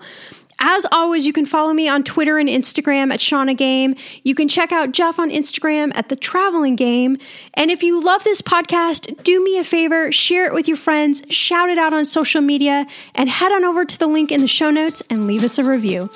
As 0.62 0.86
always, 0.92 1.26
you 1.26 1.32
can 1.32 1.46
follow 1.46 1.72
me 1.72 1.88
on 1.88 2.04
Twitter 2.04 2.38
and 2.38 2.50
Instagram 2.50 3.14
at 3.14 3.22
Shannah 3.22 3.54
Game. 3.54 3.96
You 4.24 4.36
can 4.36 4.50
check 4.50 4.74
out 4.74 4.92
Jeff 4.92 5.18
on 5.18 5.30
Instagram 5.30 5.94
at 5.96 6.10
The 6.10 6.18
Traveling 6.18 6.76
Game. 6.76 7.18
And 7.54 7.72
if 7.72 7.82
you 7.82 8.04
love 8.04 8.26
this 8.26 8.42
podcast, 8.42 9.24
do 9.24 9.42
me 9.42 9.58
a 9.58 9.64
favor, 9.64 10.12
share 10.12 10.48
it 10.48 10.54
with 10.54 10.68
your 10.68 10.76
friends, 10.76 11.22
shout 11.30 11.70
it 11.70 11.78
out 11.78 11.94
on 11.94 12.04
social 12.04 12.42
media, 12.42 12.86
and 13.16 13.30
head 13.30 13.54
on 13.54 13.64
over 13.64 13.86
to 13.86 13.98
the 13.98 14.08
link 14.08 14.34
in 14.34 14.42
the 14.42 14.50
show 14.50 14.70
notes 14.70 15.02
and 15.10 15.28
leave 15.28 15.46
us 15.46 15.58
a 15.58 15.64
review. 15.64 16.10